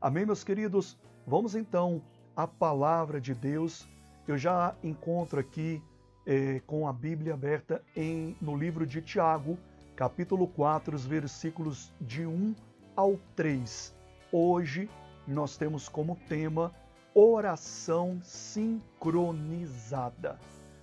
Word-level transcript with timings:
Amém, 0.00 0.26
meus 0.26 0.44
queridos? 0.44 0.98
Vamos 1.26 1.54
então 1.54 2.02
à 2.36 2.46
palavra 2.46 3.18
de 3.20 3.34
Deus. 3.34 3.88
Eu 4.26 4.36
já 4.36 4.74
encontro 4.82 5.40
aqui 5.40 5.82
eh, 6.26 6.60
com 6.66 6.88
a 6.88 6.92
Bíblia 6.92 7.32
aberta 7.34 7.80
em, 7.94 8.36
no 8.40 8.56
livro 8.56 8.84
de 8.86 9.02
Tiago, 9.02 9.58
capítulo 9.94 10.48
4, 10.48 10.96
os 10.96 11.06
versículos 11.06 11.92
de 12.00 12.26
1 12.26 12.54
ao 12.96 13.16
3. 13.36 13.94
Hoje 14.32 14.90
nós 15.26 15.56
temos 15.56 15.88
como 15.88 16.16
tema 16.28 16.72
oração 17.14 18.20
sincronizada. 18.22 20.38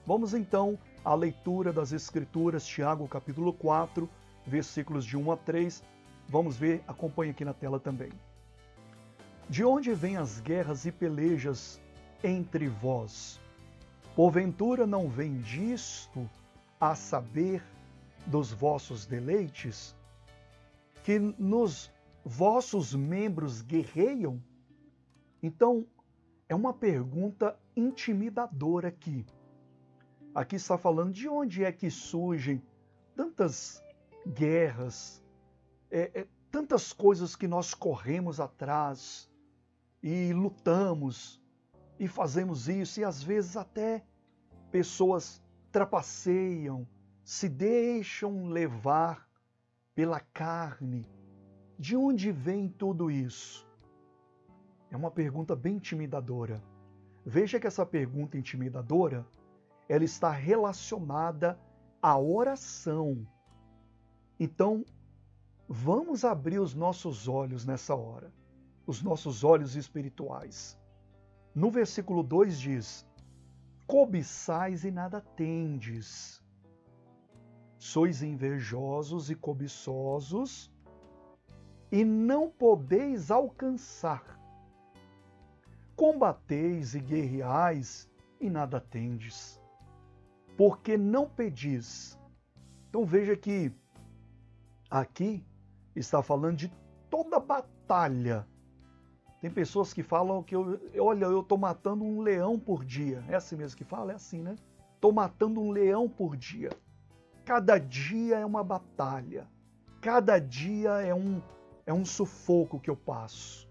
Vamos 0.05 0.33
então 0.33 0.77
à 1.03 1.13
leitura 1.13 1.73
das 1.73 1.91
Escrituras, 1.91 2.65
Tiago 2.65 3.05
capítulo 3.07 3.53
4, 3.53 4.09
versículos 4.47 5.05
de 5.05 5.17
1 5.17 5.31
a 5.31 5.37
3. 5.37 5.83
Vamos 6.27 6.57
ver, 6.57 6.83
acompanhe 6.87 7.31
aqui 7.31 7.43
na 7.43 7.53
tela 7.53 7.79
também. 7.79 8.11
De 9.51 9.65
onde 9.65 9.93
vêm 9.93 10.15
as 10.15 10.39
guerras 10.39 10.85
e 10.85 10.93
pelejas 10.93 11.77
entre 12.23 12.69
vós? 12.69 13.37
Porventura 14.15 14.87
não 14.87 15.09
vem 15.09 15.41
disto 15.41 16.25
a 16.79 16.95
saber 16.95 17.61
dos 18.25 18.53
vossos 18.53 19.05
deleites? 19.05 19.93
Que 21.03 21.19
nos 21.19 21.91
vossos 22.23 22.95
membros 22.95 23.61
guerreiam? 23.61 24.41
Então, 25.43 25.85
é 26.47 26.55
uma 26.55 26.73
pergunta 26.73 27.59
intimidadora 27.75 28.87
aqui. 28.87 29.25
Aqui 30.33 30.55
está 30.55 30.77
falando 30.77 31.11
de 31.11 31.27
onde 31.27 31.65
é 31.65 31.73
que 31.73 31.91
surgem 31.91 32.63
tantas 33.17 33.83
guerras, 34.25 35.21
é, 35.91 36.21
é, 36.21 36.27
tantas 36.49 36.93
coisas 36.93 37.35
que 37.35 37.49
nós 37.49 37.73
corremos 37.73 38.39
atrás 38.39 39.29
e 40.01 40.33
lutamos 40.33 41.41
e 41.99 42.07
fazemos 42.07 42.67
isso, 42.67 42.99
e 42.99 43.03
às 43.03 43.21
vezes 43.21 43.55
até 43.55 44.03
pessoas 44.71 45.41
trapaceiam, 45.71 46.87
se 47.23 47.47
deixam 47.47 48.47
levar 48.47 49.29
pela 49.93 50.19
carne. 50.19 51.07
De 51.77 51.95
onde 51.95 52.31
vem 52.31 52.67
tudo 52.67 53.11
isso? 53.11 53.67
É 54.89 54.97
uma 54.97 55.11
pergunta 55.11 55.55
bem 55.55 55.75
intimidadora. 55.75 56.61
Veja 57.25 57.59
que 57.59 57.67
essa 57.67 57.85
pergunta 57.85 58.37
intimidadora, 58.37 59.25
ela 59.87 60.03
está 60.03 60.31
relacionada 60.31 61.59
à 62.01 62.17
oração. 62.17 63.27
Então, 64.39 64.83
vamos 65.67 66.25
abrir 66.25 66.59
os 66.59 66.73
nossos 66.73 67.27
olhos 67.27 67.65
nessa 67.65 67.95
hora, 67.95 68.33
os 68.85 69.01
nossos 69.01 69.43
olhos 69.43 69.75
espirituais. 69.75 70.79
No 71.53 71.69
versículo 71.69 72.23
2 72.23 72.59
diz: 72.59 73.05
Cobiçais 73.87 74.83
e 74.83 74.91
nada 74.91 75.21
tendes. 75.21 76.41
Sois 77.77 78.21
invejosos 78.21 79.29
e 79.29 79.35
cobiçosos 79.35 80.71
e 81.91 82.05
não 82.05 82.49
podeis 82.49 83.31
alcançar 83.31 84.39
combateis 86.01 86.95
e 86.95 86.99
guerreais 86.99 88.09
e 88.39 88.49
nada 88.49 88.81
tendes, 88.81 89.61
porque 90.57 90.97
não 90.97 91.29
pedis. 91.29 92.17
Então 92.89 93.05
veja 93.05 93.37
que 93.37 93.71
aqui 94.89 95.45
está 95.95 96.23
falando 96.23 96.57
de 96.57 96.73
toda 97.07 97.39
batalha. 97.39 98.47
Tem 99.41 99.49
pessoas 99.49 99.91
que 99.91 100.03
falam 100.03 100.43
que 100.43 100.55
eu, 100.55 100.79
olha, 100.99 101.25
eu 101.25 101.41
estou 101.41 101.57
matando 101.57 102.03
um 102.03 102.21
leão 102.21 102.59
por 102.59 102.85
dia. 102.85 103.23
É 103.27 103.35
assim 103.35 103.55
mesmo 103.55 103.75
que 103.75 103.83
fala? 103.83 104.11
É 104.11 104.15
assim, 104.15 104.41
né? 104.41 104.55
Estou 104.93 105.11
matando 105.11 105.59
um 105.59 105.71
leão 105.71 106.07
por 106.07 106.37
dia. 106.37 106.69
Cada 107.43 107.79
dia 107.79 108.37
é 108.37 108.45
uma 108.45 108.63
batalha. 108.63 109.47
Cada 109.99 110.37
dia 110.37 110.91
é 111.01 111.13
um, 111.13 111.41
é 111.87 111.93
um 111.93 112.05
sufoco 112.05 112.79
que 112.79 112.89
eu 112.89 112.95
passo. 112.95 113.67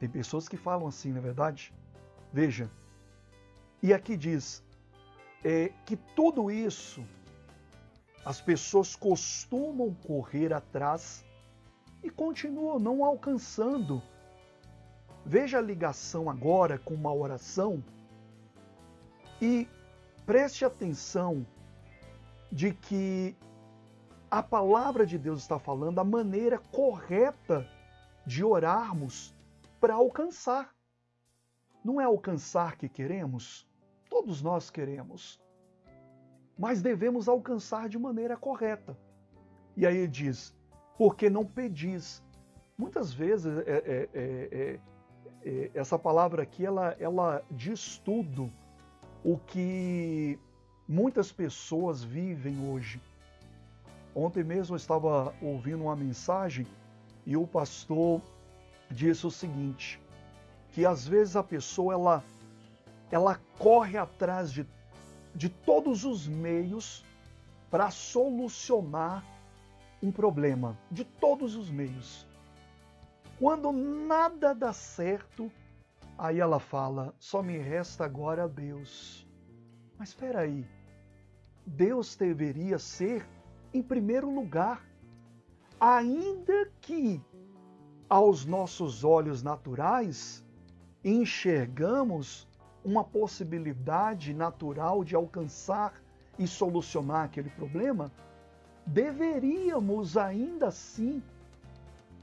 Tem 0.00 0.08
pessoas 0.08 0.48
que 0.48 0.56
falam 0.56 0.88
assim, 0.88 1.12
na 1.12 1.18
é 1.18 1.22
verdade? 1.22 1.74
Veja, 2.32 2.70
e 3.82 3.92
aqui 3.92 4.16
diz 4.16 4.64
é, 5.44 5.70
que 5.84 5.96
tudo 5.96 6.50
isso 6.50 7.04
as 8.24 8.40
pessoas 8.40 8.96
costumam 8.96 9.94
correr 9.94 10.52
atrás 10.52 11.24
e 12.02 12.10
continuam 12.10 12.78
não 12.78 13.04
alcançando. 13.04 14.02
Veja 15.28 15.58
a 15.58 15.60
ligação 15.60 16.30
agora 16.30 16.78
com 16.78 16.94
uma 16.94 17.12
oração 17.12 17.82
e 19.42 19.68
preste 20.24 20.64
atenção 20.64 21.44
de 22.52 22.72
que 22.72 23.36
a 24.30 24.40
palavra 24.40 25.04
de 25.04 25.18
Deus 25.18 25.40
está 25.40 25.58
falando 25.58 25.98
a 25.98 26.04
maneira 26.04 26.60
correta 26.70 27.68
de 28.24 28.44
orarmos 28.44 29.34
para 29.80 29.94
alcançar. 29.94 30.72
Não 31.84 32.00
é 32.00 32.04
alcançar 32.04 32.76
que 32.76 32.88
queremos? 32.88 33.68
Todos 34.08 34.40
nós 34.40 34.70
queremos. 34.70 35.40
Mas 36.56 36.80
devemos 36.80 37.28
alcançar 37.28 37.88
de 37.88 37.98
maneira 37.98 38.36
correta. 38.36 38.96
E 39.76 39.84
aí 39.84 39.96
ele 39.96 40.06
diz: 40.06 40.56
porque 40.96 41.28
não 41.28 41.44
pedis. 41.44 42.22
Muitas 42.78 43.12
vezes 43.12 43.46
é, 43.46 43.70
é, 43.70 44.08
é, 44.14 44.48
é, 44.52 44.80
essa 45.74 45.98
palavra 45.98 46.42
aqui 46.42 46.64
ela, 46.66 46.96
ela 46.98 47.42
diz 47.50 47.98
tudo 47.98 48.52
o 49.22 49.38
que 49.38 50.38
muitas 50.88 51.30
pessoas 51.30 52.02
vivem 52.02 52.68
hoje. 52.68 53.00
Ontem 54.14 54.42
mesmo 54.42 54.74
eu 54.74 54.76
estava 54.76 55.34
ouvindo 55.40 55.84
uma 55.84 55.94
mensagem 55.94 56.66
e 57.24 57.36
o 57.36 57.46
pastor 57.46 58.20
disse 58.90 59.26
o 59.26 59.30
seguinte, 59.30 60.00
que 60.70 60.84
às 60.84 61.06
vezes 61.06 61.36
a 61.36 61.42
pessoa 61.42 61.94
ela, 61.94 62.24
ela 63.10 63.40
corre 63.58 63.96
atrás 63.96 64.50
de, 64.50 64.66
de 65.34 65.48
todos 65.48 66.04
os 66.04 66.26
meios 66.26 67.04
para 67.70 67.90
solucionar 67.90 69.24
um 70.02 70.10
problema, 70.10 70.76
de 70.90 71.04
todos 71.04 71.54
os 71.54 71.70
meios. 71.70 72.26
Quando 73.38 73.70
nada 73.70 74.54
dá 74.54 74.72
certo, 74.72 75.52
aí 76.16 76.40
ela 76.40 76.58
fala: 76.58 77.14
só 77.18 77.42
me 77.42 77.58
resta 77.58 78.04
agora 78.04 78.48
Deus. 78.48 79.28
Mas 79.98 80.10
espera 80.10 80.40
aí, 80.40 80.66
Deus 81.66 82.16
deveria 82.16 82.78
ser 82.78 83.26
em 83.74 83.82
primeiro 83.82 84.32
lugar, 84.34 84.82
ainda 85.78 86.70
que 86.80 87.22
aos 88.08 88.46
nossos 88.46 89.04
olhos 89.04 89.42
naturais, 89.42 90.44
enxergamos 91.04 92.48
uma 92.84 93.04
possibilidade 93.04 94.32
natural 94.32 95.04
de 95.04 95.14
alcançar 95.14 95.92
e 96.38 96.46
solucionar 96.46 97.24
aquele 97.24 97.50
problema, 97.50 98.12
deveríamos 98.86 100.16
ainda 100.16 100.68
assim 100.68 101.22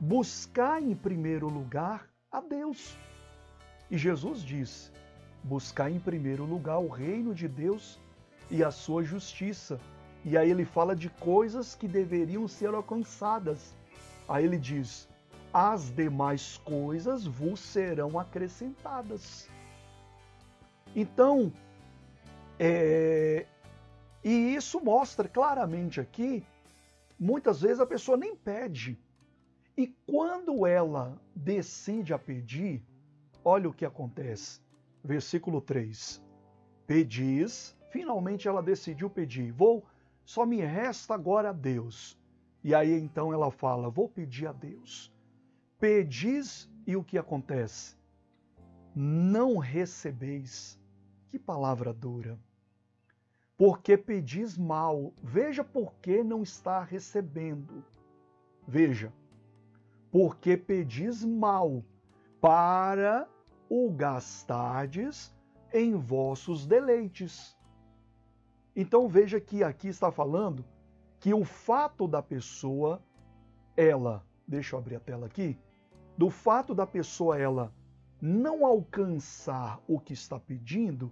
buscar 0.03 0.83
em 0.83 0.93
primeiro 0.93 1.47
lugar 1.47 2.09
a 2.29 2.41
Deus. 2.41 2.97
E 3.89 3.97
Jesus 3.97 4.43
disse: 4.43 4.91
buscar 5.41 5.89
em 5.89 5.99
primeiro 5.99 6.43
lugar 6.43 6.79
o 6.79 6.89
reino 6.89 7.33
de 7.33 7.47
Deus 7.47 7.97
e 8.51 8.61
a 8.63 8.69
sua 8.69 9.03
justiça. 9.03 9.79
E 10.25 10.37
aí 10.37 10.51
ele 10.51 10.65
fala 10.65 10.93
de 10.93 11.09
coisas 11.09 11.73
que 11.73 11.87
deveriam 11.87 12.49
ser 12.49 12.73
alcançadas. 12.73 13.73
Aí 14.27 14.43
ele 14.43 14.57
diz: 14.57 15.07
as 15.53 15.89
demais 15.89 16.57
coisas 16.65 17.25
vos 17.25 17.61
serão 17.61 18.19
acrescentadas. 18.19 19.47
Então, 20.93 21.51
é, 22.59 23.45
e 24.21 24.53
isso 24.53 24.83
mostra 24.83 25.29
claramente 25.29 26.01
aqui, 26.01 26.45
muitas 27.17 27.61
vezes 27.61 27.79
a 27.79 27.85
pessoa 27.85 28.17
nem 28.17 28.35
pede. 28.35 28.99
E 29.75 29.87
quando 30.05 30.67
ela 30.67 31.19
decide 31.35 32.13
a 32.13 32.19
pedir, 32.19 32.83
olha 33.43 33.69
o 33.69 33.73
que 33.73 33.85
acontece. 33.85 34.61
Versículo 35.03 35.59
3. 35.59 36.23
Pedis, 36.85 37.75
finalmente 37.89 38.47
ela 38.47 38.61
decidiu 38.61 39.09
pedir. 39.09 39.51
Vou, 39.51 39.83
só 40.23 40.45
me 40.45 40.57
resta 40.57 41.13
agora 41.15 41.49
a 41.49 41.53
Deus. 41.53 42.17
E 42.63 42.73
aí 42.75 42.93
então 42.93 43.33
ela 43.33 43.49
fala: 43.49 43.89
Vou 43.89 44.07
pedir 44.07 44.47
a 44.47 44.53
Deus. 44.53 45.11
Pedis 45.79 46.69
e 46.85 46.95
o 46.95 47.03
que 47.03 47.17
acontece? 47.17 47.95
Não 48.95 49.57
recebeis. 49.57 50.79
Que 51.29 51.39
palavra 51.39 51.91
dura. 51.91 52.39
Porque 53.57 53.97
pedis 53.97 54.57
mal. 54.57 55.11
Veja 55.21 55.63
por 55.63 55.95
que 55.95 56.23
não 56.23 56.43
está 56.43 56.83
recebendo. 56.83 57.83
Veja. 58.67 59.11
Porque 60.13 60.55
pedis 60.55 61.25
mal, 61.25 61.83
para 62.39 63.27
o 63.67 63.89
gastardes 63.89 65.35
em 65.73 65.95
vossos 65.95 66.67
deleites. 66.67 67.57
Então 68.75 69.07
veja 69.07 69.41
que 69.41 69.63
aqui 69.63 69.87
está 69.87 70.11
falando 70.11 70.63
que 71.19 71.33
o 71.33 71.43
fato 71.43 72.07
da 72.07 72.21
pessoa, 72.21 73.01
ela, 73.75 74.23
deixa 74.47 74.75
eu 74.75 74.79
abrir 74.79 74.97
a 74.97 74.99
tela 74.99 75.25
aqui, 75.25 75.57
do 76.15 76.29
fato 76.29 76.75
da 76.75 76.85
pessoa 76.85 77.39
ela 77.39 77.73
não 78.21 78.67
alcançar 78.67 79.81
o 79.87 79.99
que 79.99 80.13
está 80.13 80.39
pedindo, 80.39 81.11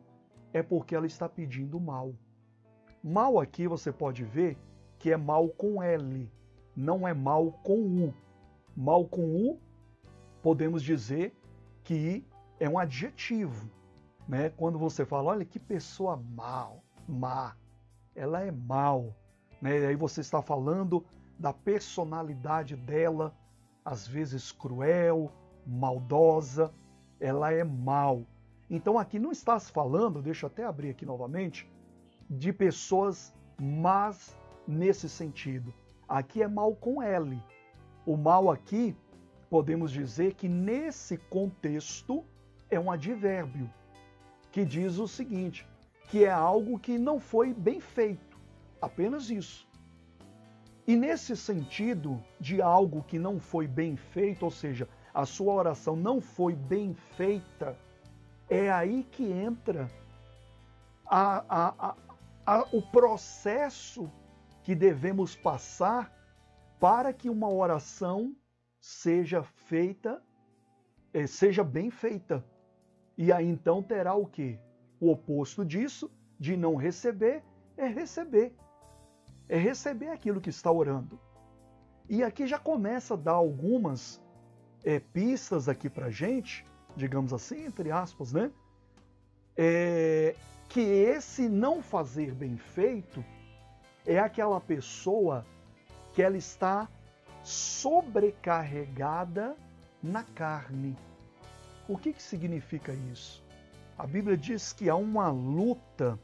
é 0.53 0.61
porque 0.61 0.93
ela 0.93 1.07
está 1.07 1.27
pedindo 1.27 1.79
mal. 1.79 2.13
Mal 3.03 3.39
aqui 3.39 3.67
você 3.67 3.91
pode 3.91 4.23
ver 4.23 4.59
que 4.99 5.11
é 5.11 5.17
mal 5.17 5.49
com 5.49 5.81
L, 5.81 6.31
não 6.75 7.07
é 7.07 7.15
mal 7.15 7.51
com 7.63 7.79
U. 7.79 8.13
Mal 8.75 9.05
com 9.05 9.21
U, 9.21 9.59
podemos 10.41 10.81
dizer 10.81 11.35
que 11.83 12.25
é 12.59 12.69
um 12.69 12.77
adjetivo, 12.77 13.69
né? 14.27 14.49
Quando 14.49 14.77
você 14.77 15.05
fala, 15.05 15.31
olha 15.31 15.45
que 15.45 15.59
pessoa 15.59 16.15
mal, 16.17 16.83
má, 17.07 17.55
ela 18.15 18.41
é 18.41 18.51
mal, 18.51 19.15
né? 19.61 19.79
E 19.79 19.85
aí 19.87 19.95
você 19.95 20.21
está 20.21 20.41
falando 20.41 21.05
da 21.37 21.51
personalidade 21.51 22.75
dela, 22.75 23.35
às 23.83 24.07
vezes 24.07 24.51
cruel, 24.51 25.31
maldosa, 25.65 26.71
ela 27.19 27.51
é 27.51 27.63
mal. 27.63 28.23
Então 28.69 28.97
aqui 28.97 29.19
não 29.19 29.31
está 29.31 29.59
se 29.59 29.71
falando, 29.71 30.21
deixa 30.21 30.45
eu 30.45 30.47
até 30.47 30.63
abrir 30.63 30.91
aqui 30.91 31.05
novamente, 31.05 31.69
de 32.29 32.53
pessoas 32.53 33.33
más 33.59 34.37
nesse 34.67 35.09
sentido. 35.09 35.73
Aqui 36.07 36.41
é 36.41 36.47
mal 36.47 36.75
com 36.75 37.01
L. 37.01 37.41
O 38.05 38.17
mal 38.17 38.49
aqui, 38.49 38.95
podemos 39.49 39.91
dizer 39.91 40.33
que 40.33 40.47
nesse 40.47 41.17
contexto 41.17 42.23
é 42.69 42.79
um 42.79 42.91
advérbio 42.91 43.69
que 44.51 44.65
diz 44.65 44.97
o 44.97 45.07
seguinte, 45.07 45.67
que 46.09 46.25
é 46.25 46.31
algo 46.31 46.79
que 46.79 46.97
não 46.97 47.19
foi 47.19 47.53
bem 47.53 47.79
feito. 47.79 48.39
Apenas 48.81 49.29
isso. 49.29 49.67
E 50.87 50.95
nesse 50.95 51.37
sentido 51.37 52.21
de 52.39 52.61
algo 52.61 53.03
que 53.03 53.19
não 53.19 53.39
foi 53.39 53.67
bem 53.67 53.95
feito, 53.95 54.43
ou 54.43 54.51
seja, 54.51 54.89
a 55.13 55.25
sua 55.25 55.53
oração 55.53 55.95
não 55.95 56.19
foi 56.19 56.55
bem 56.55 56.93
feita, 57.15 57.77
é 58.49 58.71
aí 58.71 59.03
que 59.11 59.23
entra 59.23 59.89
a, 61.05 61.45
a, 61.47 61.95
a, 62.45 62.67
o 62.73 62.81
processo 62.81 64.11
que 64.63 64.73
devemos 64.73 65.35
passar 65.35 66.11
para 66.81 67.13
que 67.13 67.29
uma 67.29 67.47
oração 67.47 68.35
seja 68.79 69.43
feita, 69.43 70.19
eh, 71.13 71.27
seja 71.27 71.63
bem 71.63 71.91
feita. 71.91 72.43
E 73.15 73.31
aí 73.31 73.47
então 73.47 73.83
terá 73.83 74.15
o 74.15 74.25
que? 74.25 74.59
O 74.99 75.11
oposto 75.11 75.63
disso, 75.63 76.09
de 76.39 76.57
não 76.57 76.75
receber, 76.75 77.43
é 77.77 77.85
receber. 77.85 78.55
É 79.47 79.57
receber 79.59 80.07
aquilo 80.07 80.41
que 80.41 80.49
está 80.49 80.71
orando. 80.71 81.19
E 82.09 82.23
aqui 82.23 82.47
já 82.47 82.57
começa 82.57 83.13
a 83.13 83.17
dar 83.17 83.33
algumas 83.33 84.19
é, 84.83 84.99
pistas 84.99 85.69
aqui 85.69 85.87
para 85.87 86.09
gente, 86.09 86.65
digamos 86.95 87.31
assim, 87.31 87.63
entre 87.63 87.91
aspas, 87.91 88.33
né? 88.33 88.51
É, 89.55 90.35
que 90.67 90.79
esse 90.79 91.47
não 91.47 91.79
fazer 91.79 92.33
bem 92.33 92.57
feito 92.57 93.23
é 94.03 94.17
aquela 94.17 94.59
pessoa 94.59 95.45
que 96.13 96.21
ela 96.21 96.37
está 96.37 96.87
sobrecarregada 97.43 99.55
na 100.01 100.23
carne. 100.23 100.95
O 101.87 101.97
que, 101.97 102.13
que 102.13 102.21
significa 102.21 102.93
isso? 103.11 103.43
A 103.97 104.07
Bíblia 104.07 104.37
diz 104.37 104.73
que 104.73 104.89
há 104.89 104.95
uma 104.95 105.29
luta 105.29 106.19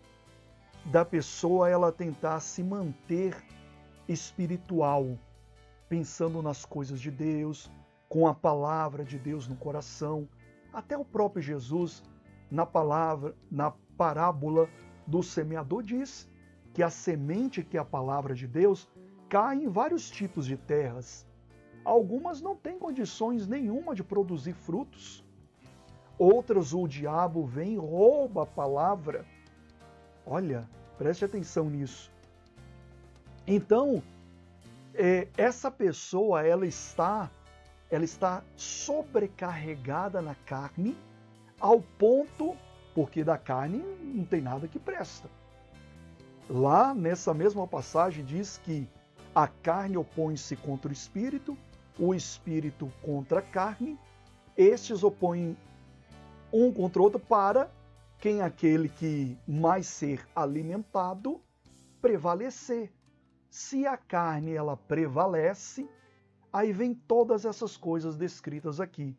da 0.86 1.04
pessoa 1.04 1.69
ela 1.69 1.92
tentar 1.92 2.39
se 2.39 2.63
manter 2.63 3.36
espiritual, 4.07 5.18
pensando 5.90 6.42
nas 6.42 6.66
coisas 6.66 7.00
de 7.00 7.12
Deus, 7.12 7.69
com 8.07 8.28
a 8.28 8.33
palavra 8.33 9.04
de 9.04 9.19
Deus 9.19 9.48
no 9.48 9.56
coração. 9.56 10.28
Até 10.72 10.98
o 10.98 11.04
próprio 11.04 11.42
Jesus, 11.42 12.04
na 12.50 12.66
palavra, 12.66 13.36
na 13.51 13.72
parábola 13.98 14.69
do 15.06 15.22
semeador, 15.22 15.83
diz 15.83 16.30
que 16.74 16.81
a 16.81 16.90
semente, 16.90 17.63
que 17.63 17.78
é 17.78 17.80
a 17.80 17.86
palavra 17.86 18.33
de 18.33 18.48
Deus, 18.48 18.90
cai 19.29 19.57
em 19.57 19.68
vários 19.68 20.09
tipos 20.09 20.45
de 20.45 20.57
terras. 20.57 21.25
Algumas 21.83 22.41
não 22.41 22.56
têm 22.56 22.77
condições 22.77 23.47
nenhuma 23.47 23.95
de 23.95 24.03
produzir 24.03 24.53
frutos. 24.53 25.24
Outras 26.18 26.74
o 26.74 26.88
diabo 26.88 27.45
vem 27.45 27.74
e 27.74 27.77
rouba 27.77 28.44
a 28.44 28.45
palavra. 28.45 29.25
Olha, 30.25 30.68
preste 30.97 31.24
atenção 31.24 31.69
nisso. 31.69 32.12
Então, 33.45 34.03
é, 34.94 35.27
essa 35.38 35.71
pessoa 35.71 36.45
ela 36.45 36.65
está 36.65 37.31
ela 37.89 38.03
está 38.03 38.44
sobrecarregada 38.57 40.21
na 40.21 40.35
carne 40.35 40.97
ao 41.57 41.80
ponto 41.80 42.57
porque 42.94 43.23
da 43.23 43.38
carne 43.38 43.77
não 44.03 44.25
tem 44.25 44.41
nada 44.41 44.68
que 44.68 44.80
presta. 44.80 45.30
Lá 46.50 46.94
nessa 46.94 47.33
mesma 47.33 47.65
passagem 47.68 48.25
diz 48.25 48.57
que 48.57 48.89
a 49.38 49.48
carne 49.48 49.98
opõe-se 49.98 50.56
contra 50.56 50.89
o 50.89 50.92
espírito, 50.92 51.56
o 52.00 52.12
espírito 52.12 52.92
contra 53.04 53.38
a 53.38 53.42
carne, 53.44 53.95
estes 54.57 55.04
opõem 55.04 55.56
um 56.51 56.74
contra 56.74 57.00
o 57.00 57.04
outro 57.04 57.19
para 57.19 57.72
quem 58.18 58.39
é 58.39 58.44
aquele 58.44 58.89
que 58.89 59.38
mais 59.48 59.86
ser 59.86 60.28
alimentado 60.36 61.39
prevalecer. 62.01 62.92
Se 63.48 63.86
a 63.86 63.95
carne 63.95 64.56
ela 64.56 64.75
prevalece, 64.75 65.88
aí 66.51 66.74
vem 66.74 66.95
todas 66.95 67.45
essas 67.45 67.78
coisas 67.78 68.18
descritas 68.18 68.81
aqui. 68.81 69.16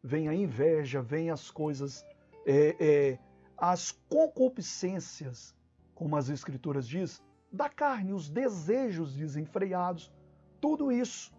Vem 0.00 0.28
a 0.28 0.34
inveja, 0.34 1.02
vem 1.02 1.28
as 1.28 1.50
coisas, 1.50 2.06
é, 2.46 2.76
é, 2.78 3.18
as 3.58 3.90
concupiscências, 4.08 5.56
como 5.92 6.14
as 6.14 6.28
escrituras 6.28 6.86
diz, 6.86 7.20
da 7.52 7.68
carne, 7.68 8.12
os 8.12 8.28
desejos 8.28 9.14
desenfreados, 9.14 10.12
tudo 10.60 10.90
isso. 10.90 11.32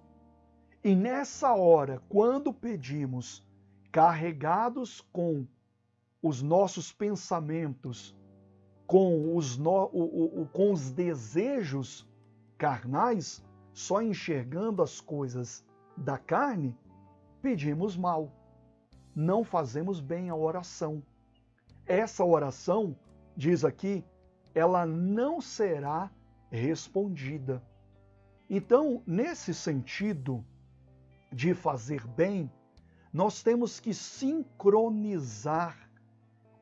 E 0.83 0.95
nessa 0.95 1.53
hora, 1.53 2.01
quando 2.07 2.53
pedimos 2.53 3.45
carregados 3.91 5.01
com 5.11 5.45
os 6.21 6.41
nossos 6.41 6.91
pensamentos, 6.91 8.15
com 8.85 9.35
os, 9.35 9.57
no, 9.57 9.89
o, 9.91 10.41
o, 10.41 10.47
com 10.47 10.71
os 10.71 10.91
desejos 10.91 12.07
carnais, 12.57 13.43
só 13.73 14.01
enxergando 14.01 14.81
as 14.81 15.01
coisas 15.01 15.63
da 15.95 16.17
carne, 16.17 16.75
pedimos 17.41 17.97
mal. 17.97 18.31
Não 19.15 19.43
fazemos 19.43 19.99
bem 19.99 20.29
a 20.29 20.35
oração. 20.35 21.03
Essa 21.85 22.23
oração, 22.23 22.95
diz 23.35 23.63
aqui, 23.65 24.03
ela 24.57 24.85
não 24.87 25.39
será 25.39 26.09
respondida. 26.49 27.61
Então, 28.49 29.03
nesse 29.05 29.53
sentido 29.53 30.43
de 31.31 31.53
fazer 31.53 32.07
bem, 32.07 32.51
nós 33.13 33.43
temos 33.43 33.79
que 33.79 33.93
sincronizar 33.93 35.87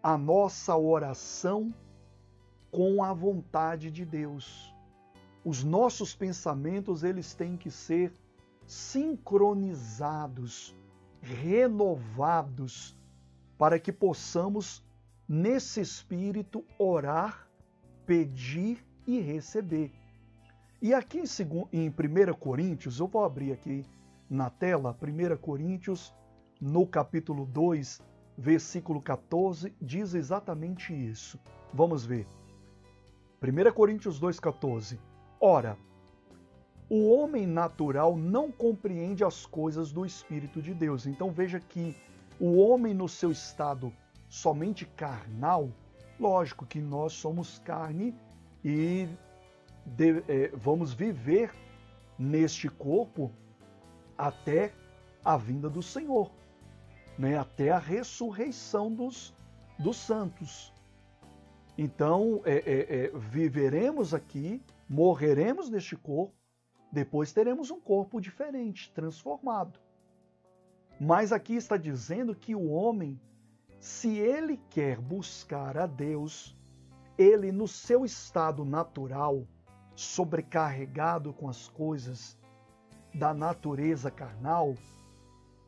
a 0.03 0.17
nossa 0.17 0.75
oração 0.75 1.73
com 2.69 3.01
a 3.01 3.13
vontade 3.13 3.89
de 3.89 4.03
Deus. 4.03 4.75
Os 5.45 5.63
nossos 5.63 6.13
pensamentos, 6.13 7.01
eles 7.01 7.33
têm 7.33 7.55
que 7.55 7.71
ser 7.71 8.11
sincronizados, 8.65 10.75
renovados, 11.21 12.93
para 13.57 13.79
que 13.79 13.93
possamos, 13.93 14.83
nesse 15.27 15.79
espírito, 15.79 16.65
orar, 16.77 17.44
pedir 18.05 18.85
e 19.07 19.19
receber. 19.19 19.91
E 20.81 20.93
aqui 20.93 21.23
em 21.73 21.89
1 21.89 22.33
Coríntios, 22.39 22.99
eu 22.99 23.07
vou 23.07 23.23
abrir 23.23 23.51
aqui 23.51 23.85
na 24.29 24.49
tela, 24.49 24.95
1 25.01 25.37
Coríntios, 25.37 26.13
no 26.59 26.85
capítulo 26.85 27.45
2, 27.45 28.01
versículo 28.37 29.01
14, 29.01 29.73
diz 29.81 30.13
exatamente 30.13 30.93
isso. 30.93 31.39
Vamos 31.73 32.05
ver. 32.05 32.27
1 33.41 33.73
Coríntios 33.73 34.19
2,14. 34.19 34.97
Ora, 35.39 35.77
o 36.89 37.09
homem 37.11 37.47
natural 37.47 38.15
não 38.15 38.51
compreende 38.51 39.23
as 39.23 39.45
coisas 39.45 39.91
do 39.91 40.05
Espírito 40.05 40.61
de 40.61 40.73
Deus. 40.73 41.05
Então 41.05 41.31
veja 41.31 41.59
que 41.59 41.95
o 42.39 42.57
homem, 42.57 42.93
no 42.93 43.07
seu 43.07 43.31
estado 43.31 43.91
somente 44.27 44.85
carnal, 44.85 45.69
lógico 46.19 46.65
que 46.65 46.79
nós 46.79 47.13
somos 47.13 47.59
carne 47.59 48.15
e 48.63 49.07
de, 49.85 50.23
é, 50.27 50.47
vamos 50.53 50.93
viver 50.93 51.53
neste 52.17 52.69
corpo 52.69 53.31
até 54.17 54.73
a 55.23 55.37
vinda 55.37 55.69
do 55.69 55.81
Senhor, 55.81 56.31
né? 57.17 57.37
até 57.37 57.71
a 57.71 57.79
ressurreição 57.79 58.93
dos, 58.93 59.35
dos 59.77 59.97
santos. 59.97 60.73
Então, 61.77 62.41
é, 62.45 62.55
é, 62.55 63.05
é, 63.05 63.11
viveremos 63.13 64.13
aqui, 64.13 64.63
morreremos 64.87 65.69
neste 65.69 65.95
corpo, 65.95 66.33
depois 66.91 67.33
teremos 67.33 67.69
um 67.69 67.79
corpo 67.79 68.21
diferente, 68.21 68.91
transformado. 68.93 69.79
Mas 70.99 71.33
aqui 71.33 71.55
está 71.55 71.75
dizendo 71.75 72.33
que 72.33 72.55
o 72.55 72.69
homem, 72.69 73.19
se 73.79 74.17
ele 74.17 74.59
quer 74.69 74.99
buscar 74.99 75.77
a 75.77 75.85
Deus, 75.85 76.55
ele, 77.17 77.51
no 77.51 77.67
seu 77.67 78.03
estado 78.03 78.65
natural, 78.65 79.47
sobrecarregado 79.95 81.31
com 81.33 81.47
as 81.47 81.69
coisas 81.69 82.37
da 83.13 83.33
natureza 83.33 84.11
carnal, 84.11 84.75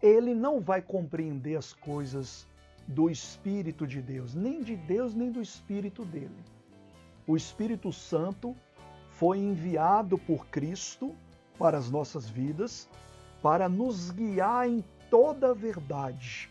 ele 0.02 0.36
não 0.36 0.60
vai 0.60 0.82
compreender 0.82 1.56
as 1.56 1.74
coisas 1.74 2.46
do 2.88 3.10
Espírito 3.10 3.88
de 3.88 4.02
Deus, 4.02 4.34
nem 4.34 4.62
de 4.62 4.76
Deus, 4.76 5.14
nem 5.14 5.32
do 5.32 5.42
Espírito 5.42 6.06
dele. 6.06 6.44
O 7.26 7.36
Espírito 7.36 7.92
Santo 7.92 8.56
foi 9.12 9.40
enviado 9.40 10.18
por 10.18 10.48
Cristo 10.48 11.16
para 11.58 11.78
as 11.78 11.90
nossas 11.90 12.30
vidas, 12.30 12.90
para 13.42 13.68
nos 13.68 14.12
guiar 14.12 14.68
em 14.68 14.84
toda 15.10 15.52
a 15.52 15.54
verdade. 15.54 16.50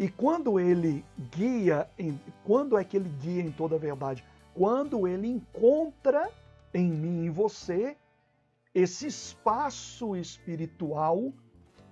E 0.00 0.08
quando 0.08 0.58
ele 0.58 1.04
guia, 1.30 1.88
em, 1.96 2.18
quando 2.44 2.76
é 2.76 2.82
que 2.82 2.96
ele 2.96 3.08
guia 3.20 3.42
em 3.42 3.52
toda 3.52 3.76
a 3.76 3.78
verdade? 3.78 4.24
Quando 4.52 5.06
ele 5.06 5.28
encontra 5.28 6.28
em 6.74 6.90
mim 6.90 7.24
e 7.26 7.30
você 7.30 7.96
esse 8.74 9.06
espaço 9.06 10.16
espiritual. 10.16 11.32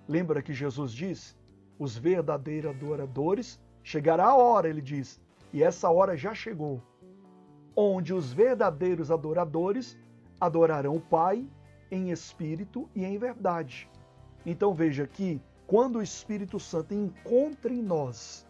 Lembra 0.07 0.41
que 0.41 0.53
Jesus 0.53 0.91
disse? 0.91 1.39
os 1.79 1.97
verdadeiros 1.97 2.69
adoradores, 2.75 3.59
chegará 3.81 4.25
a 4.25 4.35
hora, 4.35 4.67
ele 4.67 4.81
diz, 4.81 5.19
e 5.53 5.63
essa 5.63 5.89
hora 5.89 6.17
já 6.17 6.35
chegou, 6.35 6.83
onde 7.73 8.13
os 8.13 8.33
verdadeiros 8.33 9.09
adoradores 9.09 9.97
adorarão 10.39 10.97
o 10.97 11.01
Pai 11.01 11.47
em 11.89 12.11
espírito 12.11 12.87
e 12.93 13.05
em 13.05 13.17
verdade. 13.17 13.89
Então 14.45 14.73
veja 14.73 15.07
que 15.07 15.41
quando 15.69 15.97
o 15.97 16.01
Espírito 16.01 16.59
Santo 16.59 16.95
encontra 16.95 17.71
em 17.71 17.83
nós 17.83 18.43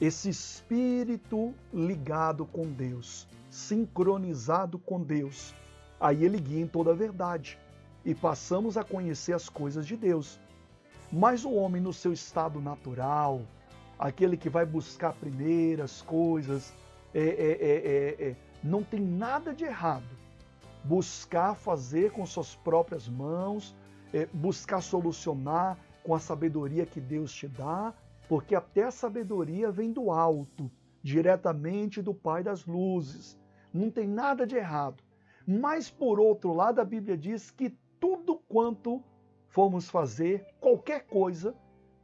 esse 0.00 0.28
espírito 0.28 1.52
ligado 1.74 2.46
com 2.46 2.70
Deus, 2.70 3.26
sincronizado 3.50 4.78
com 4.78 5.02
Deus, 5.02 5.52
aí 5.98 6.24
ele 6.24 6.38
guia 6.38 6.62
em 6.62 6.68
toda 6.68 6.92
a 6.92 6.94
verdade 6.94 7.58
e 8.04 8.14
passamos 8.14 8.76
a 8.76 8.84
conhecer 8.84 9.32
as 9.32 9.48
coisas 9.48 9.84
de 9.84 9.96
Deus. 9.96 10.38
Mas 11.10 11.44
o 11.44 11.52
homem, 11.52 11.82
no 11.82 11.92
seu 11.92 12.12
estado 12.12 12.60
natural, 12.60 13.42
aquele 13.98 14.36
que 14.36 14.48
vai 14.48 14.64
buscar 14.64 15.12
primeiras 15.14 16.00
coisas, 16.00 16.72
é, 17.12 17.22
é, 17.22 18.28
é, 18.28 18.36
não 18.62 18.84
tem 18.84 19.00
nada 19.00 19.52
de 19.52 19.64
errado. 19.64 20.16
Buscar 20.84 21.56
fazer 21.56 22.12
com 22.12 22.24
suas 22.24 22.54
próprias 22.54 23.08
mãos, 23.08 23.74
buscar 24.32 24.80
solucionar 24.80 25.76
com 26.10 26.16
a 26.16 26.18
sabedoria 26.18 26.84
que 26.84 27.00
Deus 27.00 27.32
te 27.32 27.46
dá, 27.46 27.94
porque 28.28 28.56
até 28.56 28.82
a 28.82 28.90
sabedoria 28.90 29.70
vem 29.70 29.92
do 29.92 30.10
alto, 30.10 30.68
diretamente 31.00 32.02
do 32.02 32.12
Pai 32.12 32.42
das 32.42 32.66
luzes. 32.66 33.38
Não 33.72 33.92
tem 33.92 34.08
nada 34.08 34.44
de 34.44 34.56
errado. 34.56 35.04
Mas, 35.46 35.88
por 35.88 36.18
outro 36.18 36.52
lado, 36.52 36.80
a 36.80 36.84
Bíblia 36.84 37.16
diz 37.16 37.52
que 37.52 37.70
tudo 38.00 38.42
quanto 38.48 39.00
formos 39.46 39.88
fazer 39.88 40.44
qualquer 40.58 41.06
coisa, 41.06 41.54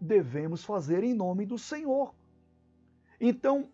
devemos 0.00 0.64
fazer 0.64 1.02
em 1.02 1.12
nome 1.12 1.44
do 1.44 1.58
Senhor. 1.58 2.14
Então, 3.20 3.68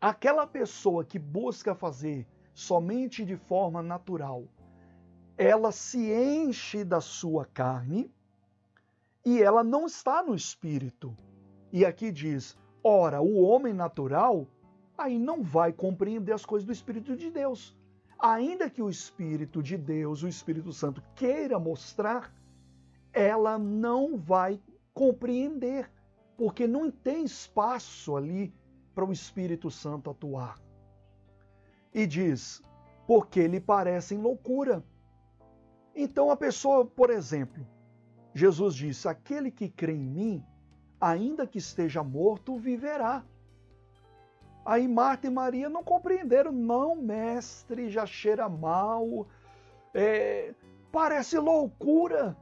aquela 0.00 0.46
pessoa 0.46 1.04
que 1.04 1.18
busca 1.18 1.74
fazer 1.74 2.28
somente 2.54 3.24
de 3.24 3.34
forma 3.34 3.82
natural, 3.82 4.44
ela 5.36 5.72
se 5.72 6.12
enche 6.12 6.84
da 6.84 7.00
sua 7.00 7.44
carne 7.44 8.08
e 9.24 9.42
ela 9.42 9.62
não 9.62 9.86
está 9.86 10.22
no 10.22 10.34
espírito. 10.34 11.14
E 11.72 11.84
aqui 11.84 12.10
diz: 12.10 12.56
ora, 12.82 13.20
o 13.20 13.42
homem 13.42 13.72
natural 13.72 14.46
aí 14.96 15.18
não 15.18 15.42
vai 15.42 15.72
compreender 15.72 16.32
as 16.32 16.44
coisas 16.44 16.66
do 16.66 16.72
Espírito 16.72 17.16
de 17.16 17.30
Deus. 17.30 17.76
Ainda 18.18 18.68
que 18.68 18.82
o 18.82 18.90
Espírito 18.90 19.62
de 19.62 19.76
Deus, 19.76 20.24
o 20.24 20.28
Espírito 20.28 20.72
Santo, 20.72 21.00
queira 21.14 21.58
mostrar, 21.58 22.34
ela 23.12 23.56
não 23.56 24.18
vai 24.18 24.60
compreender, 24.92 25.88
porque 26.36 26.66
não 26.66 26.90
tem 26.90 27.24
espaço 27.24 28.16
ali 28.16 28.52
para 28.92 29.04
o 29.04 29.12
Espírito 29.12 29.70
Santo 29.70 30.10
atuar. 30.10 30.58
E 31.94 32.06
diz, 32.06 32.60
porque 33.06 33.46
lhe 33.46 33.60
parecem 33.60 34.18
loucura. 34.18 34.82
Então 35.94 36.30
a 36.30 36.36
pessoa, 36.36 36.84
por 36.84 37.10
exemplo, 37.10 37.64
Jesus 38.38 38.76
disse: 38.76 39.08
aquele 39.08 39.50
que 39.50 39.68
crê 39.68 39.94
em 39.94 40.06
mim, 40.06 40.44
ainda 41.00 41.44
que 41.44 41.58
esteja 41.58 42.04
morto, 42.04 42.56
viverá. 42.56 43.24
Aí 44.64 44.86
Marta 44.86 45.26
e 45.26 45.30
Maria 45.30 45.68
não 45.68 45.82
compreenderam, 45.82 46.52
não, 46.52 46.94
mestre, 46.94 47.90
já 47.90 48.06
cheira 48.06 48.48
mal, 48.48 49.26
é, 49.92 50.54
parece 50.92 51.36
loucura 51.36 52.36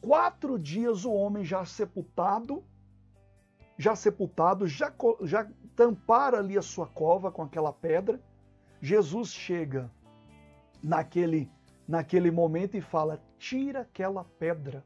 quatro 0.00 0.56
dias 0.56 1.04
o 1.04 1.12
homem 1.12 1.44
já 1.44 1.64
sepultado, 1.64 2.62
já 3.76 3.96
sepultado, 3.96 4.68
já, 4.68 4.92
já 5.22 5.48
tampara 5.74 6.38
ali 6.38 6.56
a 6.56 6.62
sua 6.62 6.86
cova 6.86 7.32
com 7.32 7.42
aquela 7.42 7.72
pedra. 7.72 8.20
Jesus 8.80 9.30
chega 9.32 9.90
naquele, 10.80 11.50
naquele 11.88 12.30
momento 12.30 12.76
e 12.76 12.80
fala: 12.80 13.20
tira 13.36 13.80
aquela 13.80 14.22
pedra. 14.38 14.84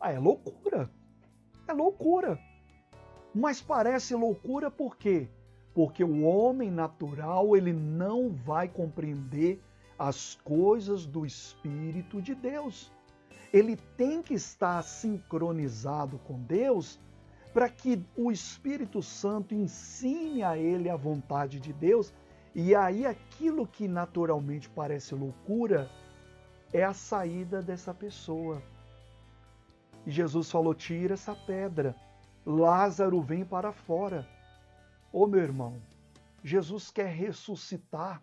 Ah, 0.00 0.12
é 0.12 0.18
loucura. 0.18 0.90
É 1.68 1.72
loucura. 1.72 2.38
Mas 3.34 3.60
parece 3.60 4.14
loucura 4.14 4.70
por 4.70 4.96
quê? 4.96 5.28
Porque 5.74 6.02
o 6.02 6.24
homem 6.24 6.70
natural 6.70 7.56
ele 7.56 7.72
não 7.72 8.30
vai 8.30 8.68
compreender 8.68 9.62
as 9.98 10.34
coisas 10.42 11.06
do 11.06 11.24
Espírito 11.24 12.20
de 12.20 12.34
Deus 12.34 12.90
ele 13.52 13.76
tem 13.96 14.22
que 14.22 14.34
estar 14.34 14.82
sincronizado 14.82 16.18
com 16.18 16.40
Deus 16.40 17.00
para 17.52 17.68
que 17.68 18.02
o 18.16 18.30
Espírito 18.30 19.02
Santo 19.02 19.54
ensine 19.54 20.42
a 20.42 20.56
ele 20.56 20.88
a 20.88 20.96
vontade 20.96 21.58
de 21.58 21.72
Deus. 21.72 22.14
E 22.54 22.74
aí 22.74 23.04
aquilo 23.04 23.66
que 23.66 23.88
naturalmente 23.88 24.68
parece 24.70 25.14
loucura 25.14 25.90
é 26.72 26.84
a 26.84 26.94
saída 26.94 27.60
dessa 27.60 27.92
pessoa. 27.92 28.62
E 30.06 30.10
Jesus 30.10 30.50
falou: 30.50 30.74
tira 30.74 31.14
essa 31.14 31.34
pedra. 31.34 31.94
Lázaro 32.44 33.20
vem 33.20 33.44
para 33.44 33.72
fora. 33.72 34.26
Ô 35.12 35.26
meu 35.26 35.40
irmão, 35.40 35.80
Jesus 36.42 36.90
quer 36.90 37.08
ressuscitar 37.08 38.22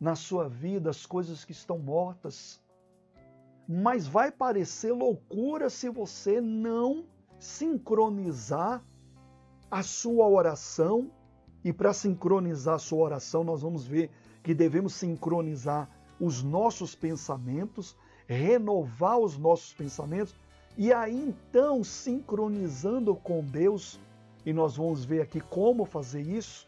na 0.00 0.14
sua 0.14 0.48
vida 0.48 0.90
as 0.90 1.04
coisas 1.04 1.44
que 1.44 1.52
estão 1.52 1.78
mortas 1.78 2.62
mas 3.68 4.06
vai 4.06 4.32
parecer 4.32 4.92
loucura 4.92 5.68
se 5.68 5.90
você 5.90 6.40
não 6.40 7.04
sincronizar 7.38 8.82
a 9.70 9.82
sua 9.82 10.26
oração. 10.26 11.10
E 11.62 11.70
para 11.70 11.92
sincronizar 11.92 12.76
a 12.76 12.78
sua 12.78 13.00
oração, 13.00 13.44
nós 13.44 13.60
vamos 13.60 13.86
ver 13.86 14.10
que 14.42 14.54
devemos 14.54 14.94
sincronizar 14.94 15.90
os 16.18 16.42
nossos 16.42 16.94
pensamentos, 16.94 17.94
renovar 18.26 19.18
os 19.18 19.36
nossos 19.36 19.74
pensamentos, 19.74 20.34
e 20.78 20.92
aí 20.92 21.14
então, 21.14 21.84
sincronizando 21.84 23.14
com 23.14 23.44
Deus, 23.44 24.00
e 24.46 24.52
nós 24.52 24.76
vamos 24.76 25.04
ver 25.04 25.20
aqui 25.20 25.40
como 25.40 25.84
fazer 25.84 26.22
isso, 26.22 26.66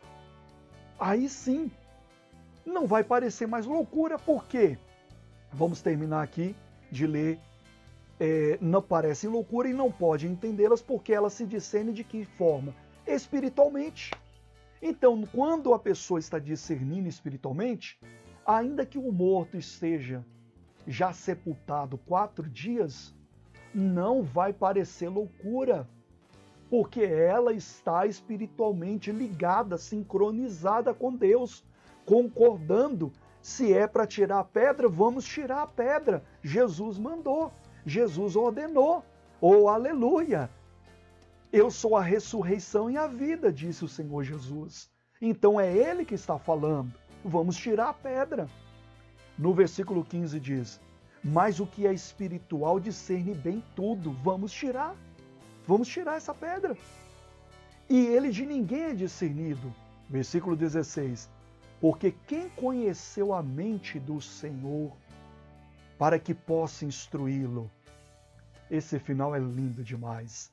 aí 0.99 1.29
sim, 1.29 1.71
não 2.67 2.87
vai 2.87 3.03
parecer 3.03 3.47
mais 3.47 3.65
loucura, 3.65 4.19
por 4.19 4.45
quê? 4.45 4.77
Vamos 5.53 5.81
terminar 5.81 6.23
aqui 6.23 6.55
de 6.91 7.07
ler 7.07 7.41
é, 8.21 8.59
não 8.61 8.83
parecem 8.83 9.31
loucura 9.31 9.67
e 9.67 9.73
não 9.73 9.91
pode 9.91 10.29
entendê-las 10.29 10.83
porque 10.83 11.13
elas 11.13 11.33
se 11.33 11.47
discernem 11.47 11.95
de 11.95 12.05
que 12.05 12.27
forma? 12.27 12.75
Espiritualmente. 13.07 14.11
Então, 14.83 15.23
quando 15.33 15.73
a 15.73 15.79
pessoa 15.79 16.21
está 16.21 16.39
discernindo 16.39 17.09
espiritualmente, 17.09 17.99
ainda 18.47 18.85
que 18.85 18.99
o 18.99 19.11
morto 19.11 19.57
esteja 19.57 20.25
já 20.87 21.13
sepultado 21.13 21.97
quatro 21.97 22.49
dias, 22.49 23.15
não 23.75 24.23
vai 24.23 24.53
parecer 24.53 25.09
loucura, 25.09 25.89
porque 26.69 27.03
ela 27.03 27.53
está 27.53 28.07
espiritualmente 28.07 29.11
ligada, 29.11 29.77
sincronizada 29.77 30.95
com 30.95 31.15
Deus, 31.15 31.65
concordando 32.05 33.13
se 33.43 33.73
é 33.73 33.87
para 33.87 34.07
tirar 34.07 34.41
a 34.41 34.45
pedra, 34.45 34.89
vamos 34.89 35.25
tirar 35.25 35.63
a 35.63 35.67
pedra. 35.67 36.23
Jesus 36.43 36.99
mandou, 36.99 37.53
Jesus 37.87 38.37
ordenou. 38.37 39.05
Oh, 39.41 39.69
aleluia! 39.69 40.51
Eu 41.53 41.71
sou 41.71 41.97
a 41.97 42.03
ressurreição 42.03 42.91
e 42.91 42.97
a 42.97 43.07
vida, 43.07 43.53
disse 43.53 43.85
o 43.85 43.89
Senhor 43.89 44.23
Jesus. 44.23 44.91
Então 45.21 45.59
é 45.59 45.75
Ele 45.75 46.05
que 46.05 46.15
está 46.15 46.39
falando. 46.39 46.93
Vamos 47.25 47.57
tirar 47.57 47.89
a 47.89 47.95
pedra. 47.95 48.49
No 49.37 49.53
versículo 49.53 50.05
15 50.05 50.39
diz: 50.39 50.81
Mas 51.23 51.61
o 51.61 51.67
que 51.67 51.87
é 51.87 51.93
espiritual 51.93 52.81
discerne 52.81 53.35
bem 53.35 53.63
tudo. 53.77 54.13
Vamos 54.23 54.53
tirar. 54.53 54.97
Vamos 55.67 55.89
tirar 55.89 56.17
essa 56.17 56.35
pedra. 56.35 56.77
E 57.89 58.07
ele 58.07 58.31
de 58.31 58.47
ninguém 58.47 58.85
é 58.85 58.95
discernido. 58.95 59.75
Versículo 60.09 60.57
16: 60.57 61.29
Porque 61.81 62.13
quem 62.27 62.49
conheceu 62.51 63.35
a 63.35 63.43
mente 63.43 63.99
do 63.99 64.21
Senhor 64.21 64.97
para 65.99 66.19
que 66.19 66.35
possa 66.35 66.85
instruí-lo? 66.85 67.71
Esse 68.71 68.99
final 68.99 69.35
é 69.35 69.39
lindo 69.39 69.85
demais. 69.85 70.53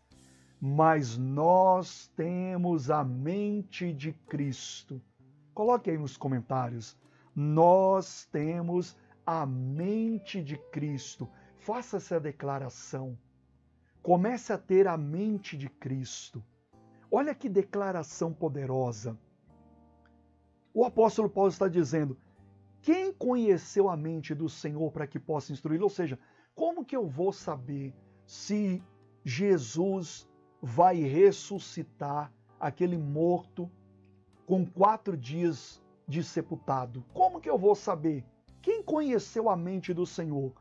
Mas 0.60 1.18
nós 1.18 2.12
temos 2.16 2.90
a 2.90 3.04
mente 3.04 3.94
de 3.94 4.12
Cristo. 4.12 5.00
Coloque 5.54 5.90
aí 5.90 5.98
nos 5.98 6.18
comentários. 6.18 6.98
Nós 7.36 8.28
temos 8.32 8.98
a 9.28 9.46
mente 9.46 10.42
de 10.42 10.58
Cristo. 10.58 11.30
Faça 11.58 11.98
essa 11.98 12.18
declaração. 12.18 13.20
Comece 14.02 14.54
a 14.54 14.58
ter 14.58 14.88
a 14.88 14.96
mente 14.96 15.58
de 15.58 15.68
Cristo. 15.68 16.42
Olha 17.12 17.36
que 17.36 17.50
declaração 17.50 18.34
poderosa. 18.34 19.20
O 20.74 20.86
apóstolo 20.86 21.30
Paulo 21.30 21.50
está 21.50 21.68
dizendo: 21.68 22.18
quem 22.82 23.12
conheceu 23.12 23.90
a 23.90 23.98
mente 23.98 24.34
do 24.34 24.48
Senhor 24.48 24.90
para 24.94 25.06
que 25.06 25.20
possa 25.20 25.52
instruí-lo? 25.52 25.84
Ou 25.84 25.90
seja, 25.90 26.18
como 26.56 26.86
que 26.86 26.96
eu 26.96 27.06
vou 27.06 27.34
saber 27.34 27.94
se 28.26 28.82
Jesus 29.26 30.26
vai 30.62 31.02
ressuscitar 31.02 32.32
aquele 32.58 32.98
morto 32.98 33.70
com 34.46 34.66
quatro 34.66 35.18
dias 35.18 35.84
de 36.08 36.24
sepultado? 36.24 37.04
Como 37.14 37.42
que 37.42 37.50
eu 37.50 37.58
vou 37.58 37.76
saber? 37.76 38.26
Quem 38.68 38.84
conheceu 38.84 39.50
a 39.50 39.56
mente 39.56 39.94
do 39.94 40.06
Senhor? 40.06 40.52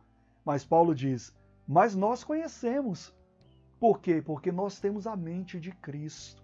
Mas 0.44 0.64
Paulo 0.64 0.94
diz: 0.94 1.34
Mas 1.66 1.96
nós 1.96 2.22
conhecemos. 2.22 3.12
Por 3.80 4.00
quê? 4.00 4.22
Porque 4.24 4.52
nós 4.52 4.78
temos 4.78 5.08
a 5.08 5.16
mente 5.16 5.58
de 5.58 5.72
Cristo. 5.72 6.40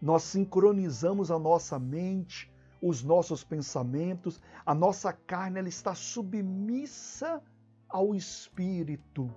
Nós 0.00 0.22
sincronizamos 0.22 1.30
a 1.30 1.38
nossa 1.38 1.78
mente, 1.78 2.50
os 2.80 3.02
nossos 3.02 3.44
pensamentos, 3.44 4.40
a 4.64 4.74
nossa 4.74 5.12
carne 5.12 5.58
ela 5.58 5.68
está 5.68 5.94
submissa 5.94 7.42
ao 7.86 8.14
Espírito. 8.14 9.30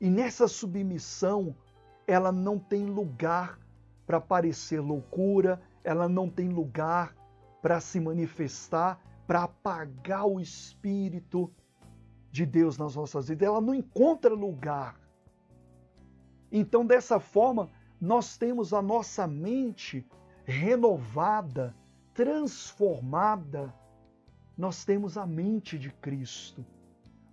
E 0.00 0.08
nessa 0.08 0.48
submissão, 0.48 1.54
ela 2.06 2.32
não 2.32 2.58
tem 2.58 2.86
lugar 2.86 3.58
para 4.06 4.18
parecer 4.18 4.80
loucura, 4.80 5.60
ela 5.84 6.08
não 6.08 6.30
tem 6.30 6.48
lugar 6.48 7.14
para 7.60 7.80
se 7.80 8.00
manifestar, 8.00 8.98
para 9.26 9.44
apagar 9.44 10.26
o 10.26 10.40
Espírito 10.40 11.52
de 12.30 12.46
Deus 12.46 12.78
nas 12.78 12.94
nossas 12.94 13.28
vidas. 13.28 13.46
Ela 13.46 13.60
não 13.60 13.74
encontra 13.74 14.32
lugar. 14.34 15.00
Então, 16.50 16.86
dessa 16.86 17.18
forma, 17.18 17.70
nós 18.00 18.36
temos 18.36 18.72
a 18.72 18.80
nossa 18.80 19.26
mente 19.26 20.06
renovada, 20.44 21.74
transformada. 22.14 23.74
Nós 24.56 24.84
temos 24.84 25.18
a 25.18 25.26
mente 25.26 25.78
de 25.78 25.90
Cristo. 25.90 26.64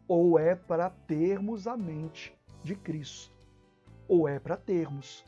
Ou 0.08 0.38
é 0.40 0.56
para 0.56 0.90
termos 0.90 1.68
a 1.68 1.78
mente 1.78 2.38
de 2.64 2.76
Cristo, 2.76 3.34
ou 4.08 4.28
é 4.28 4.40
para 4.40 4.56
termos. 4.56 5.26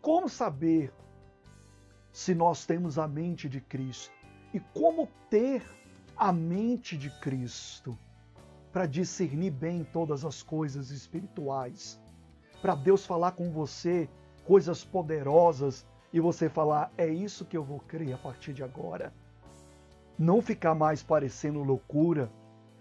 Como 0.00 0.28
saber 0.28 0.92
se 2.12 2.34
nós 2.34 2.64
temos 2.64 2.98
a 2.98 3.08
mente 3.08 3.48
de 3.48 3.60
Cristo? 3.60 4.14
E 4.56 4.60
como 4.72 5.06
ter 5.28 5.62
a 6.16 6.32
mente 6.32 6.96
de 6.96 7.10
Cristo 7.20 7.96
para 8.72 8.86
discernir 8.86 9.50
bem 9.50 9.84
todas 9.84 10.24
as 10.24 10.42
coisas 10.42 10.90
espirituais? 10.90 12.00
para 12.66 12.74
Deus 12.74 13.06
falar 13.06 13.30
com 13.30 13.48
você 13.50 14.08
coisas 14.44 14.82
poderosas 14.82 15.86
e 16.12 16.18
você 16.18 16.48
falar: 16.48 16.92
é 16.98 17.06
isso 17.06 17.44
que 17.44 17.56
eu 17.56 17.62
vou 17.62 17.78
crer 17.78 18.12
a 18.12 18.18
partir 18.18 18.52
de 18.52 18.64
agora. 18.64 19.14
Não 20.18 20.42
ficar 20.42 20.74
mais 20.74 21.00
parecendo 21.00 21.62
loucura 21.62 22.28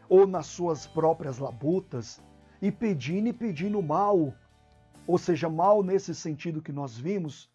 ou 0.10 0.26
nas 0.26 0.48
suas 0.48 0.88
próprias 0.88 1.38
labutas 1.38 2.20
e 2.60 2.72
pedindo 2.72 3.28
e 3.28 3.34
pedindo 3.34 3.80
mal, 3.80 4.34
ou 5.06 5.20
seja, 5.20 5.50
mal 5.50 5.84
nesse 5.84 6.16
sentido 6.16 6.64
que 6.64 6.72
nós 6.72 6.98
vimos, 6.98 7.48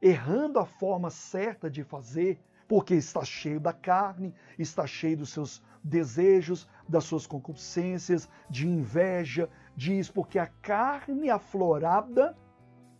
errando 0.00 0.60
a 0.60 0.66
forma 0.66 1.10
certa 1.10 1.70
de 1.70 1.82
fazer, 1.82 2.38
porque 2.68 2.94
está 2.94 3.24
cheio 3.24 3.60
da 3.60 3.72
carne, 3.72 4.34
está 4.58 4.86
cheio 4.86 5.18
dos 5.18 5.30
seus 5.30 5.62
desejos, 5.82 6.66
das 6.88 7.04
suas 7.04 7.26
concupiscências, 7.26 8.28
de 8.48 8.66
inveja, 8.66 9.48
diz, 9.76 10.08
porque 10.10 10.38
a 10.38 10.46
carne 10.46 11.30
aflorada, 11.30 12.36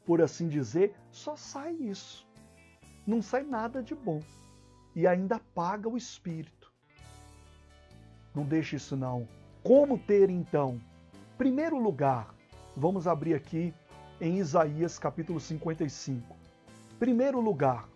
por 0.04 0.20
assim 0.20 0.48
dizer, 0.48 0.94
só 1.10 1.34
sai 1.36 1.72
isso. 1.72 2.26
Não 3.06 3.22
sai 3.22 3.42
nada 3.42 3.82
de 3.82 3.94
bom. 3.94 4.20
E 4.94 5.06
ainda 5.06 5.36
apaga 5.36 5.88
o 5.88 5.96
espírito. 5.96 6.72
Não 8.34 8.44
deixe 8.44 8.76
isso 8.76 8.96
não. 8.96 9.26
Como 9.62 9.98
ter 9.98 10.28
então? 10.28 10.80
Primeiro 11.38 11.78
lugar, 11.78 12.34
vamos 12.76 13.06
abrir 13.06 13.34
aqui 13.34 13.72
em 14.20 14.38
Isaías 14.38 14.98
capítulo 14.98 15.40
55. 15.40 16.36
Primeiro 16.98 17.40
lugar, 17.40 17.88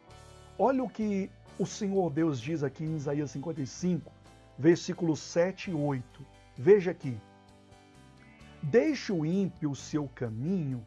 olha 0.58 0.82
o 0.82 0.88
que 0.88 1.30
o 1.58 1.66
Senhor 1.66 2.10
Deus 2.10 2.40
diz 2.40 2.62
aqui 2.62 2.84
em 2.84 2.94
Isaías 2.94 3.32
55, 3.32 4.12
versículos 4.58 5.18
7 5.18 5.70
e 5.70 5.74
8. 5.74 6.26
Veja 6.56 6.92
aqui. 6.92 7.18
Deixe 8.62 9.12
o 9.12 9.26
ímpio 9.26 9.72
o 9.72 9.76
seu 9.76 10.08
caminho 10.08 10.86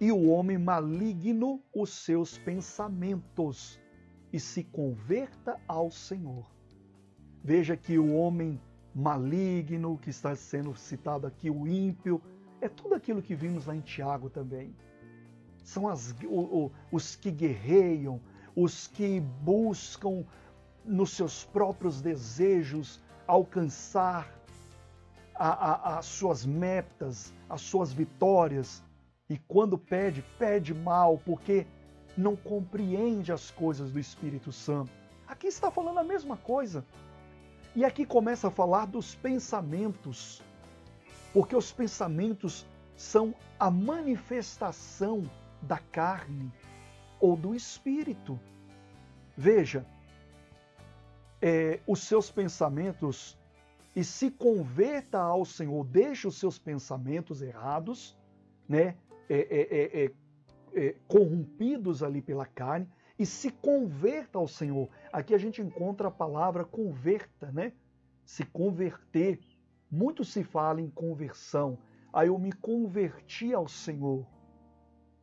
e 0.00 0.12
o 0.12 0.28
homem 0.28 0.58
maligno 0.58 1.62
os 1.74 1.90
seus 2.04 2.36
pensamentos 2.36 3.80
e 4.32 4.38
se 4.38 4.64
converta 4.64 5.58
ao 5.66 5.90
Senhor. 5.90 6.46
Veja 7.42 7.76
que 7.76 7.98
o 7.98 8.14
homem 8.14 8.60
maligno, 8.94 9.98
que 9.98 10.10
está 10.10 10.34
sendo 10.34 10.74
citado 10.74 11.26
aqui, 11.26 11.50
o 11.50 11.66
ímpio, 11.66 12.20
é 12.60 12.68
tudo 12.68 12.94
aquilo 12.94 13.22
que 13.22 13.34
vimos 13.34 13.66
lá 13.66 13.74
em 13.74 13.80
Tiago 13.80 14.28
também. 14.28 14.74
São 15.62 15.88
as, 15.88 16.14
o, 16.24 16.64
o, 16.66 16.72
os 16.92 17.16
que 17.16 17.30
guerreiam, 17.30 18.20
os 18.56 18.86
que 18.88 19.20
buscam 19.20 20.24
nos 20.82 21.10
seus 21.10 21.44
próprios 21.44 22.00
desejos 22.00 22.98
alcançar 23.26 24.32
as 25.34 26.06
suas 26.06 26.46
metas, 26.46 27.34
as 27.50 27.60
suas 27.60 27.92
vitórias. 27.92 28.82
E 29.28 29.36
quando 29.36 29.76
pede, 29.76 30.24
pede 30.38 30.72
mal, 30.72 31.18
porque 31.18 31.66
não 32.16 32.34
compreende 32.34 33.30
as 33.30 33.50
coisas 33.50 33.92
do 33.92 33.98
Espírito 33.98 34.50
Santo. 34.50 34.90
Aqui 35.28 35.48
está 35.48 35.70
falando 35.70 35.98
a 35.98 36.04
mesma 36.04 36.38
coisa. 36.38 36.82
E 37.74 37.84
aqui 37.84 38.06
começa 38.06 38.48
a 38.48 38.50
falar 38.50 38.86
dos 38.86 39.14
pensamentos, 39.16 40.42
porque 41.34 41.54
os 41.54 41.70
pensamentos 41.70 42.64
são 42.96 43.34
a 43.60 43.70
manifestação 43.70 45.28
da 45.60 45.78
carne 45.78 46.50
ou 47.20 47.36
do 47.36 47.54
espírito. 47.54 48.38
Veja, 49.36 49.86
é, 51.40 51.80
os 51.86 52.00
seus 52.00 52.30
pensamentos 52.30 53.38
e 53.94 54.04
se 54.04 54.30
converta 54.30 55.18
ao 55.18 55.44
Senhor, 55.44 55.84
deixe 55.84 56.28
os 56.28 56.38
seus 56.38 56.58
pensamentos 56.58 57.40
errados, 57.40 58.14
né, 58.68 58.96
é 59.28 59.38
é, 59.38 59.68
é, 59.70 60.04
é, 60.04 60.12
é, 60.74 60.94
corrompidos 61.08 62.02
ali 62.02 62.20
pela 62.20 62.44
carne, 62.44 62.86
e 63.18 63.24
se 63.24 63.50
converta 63.50 64.38
ao 64.38 64.46
Senhor. 64.46 64.90
Aqui 65.10 65.34
a 65.34 65.38
gente 65.38 65.62
encontra 65.62 66.08
a 66.08 66.10
palavra 66.10 66.64
converta, 66.64 67.50
né? 67.50 67.72
Se 68.24 68.44
converter. 68.44 69.40
Muito 69.90 70.22
se 70.24 70.44
fala 70.44 70.82
em 70.82 70.90
conversão. 70.90 71.78
Aí 72.12 72.28
eu 72.28 72.38
me 72.38 72.52
converti 72.52 73.54
ao 73.54 73.66
Senhor. 73.66 74.26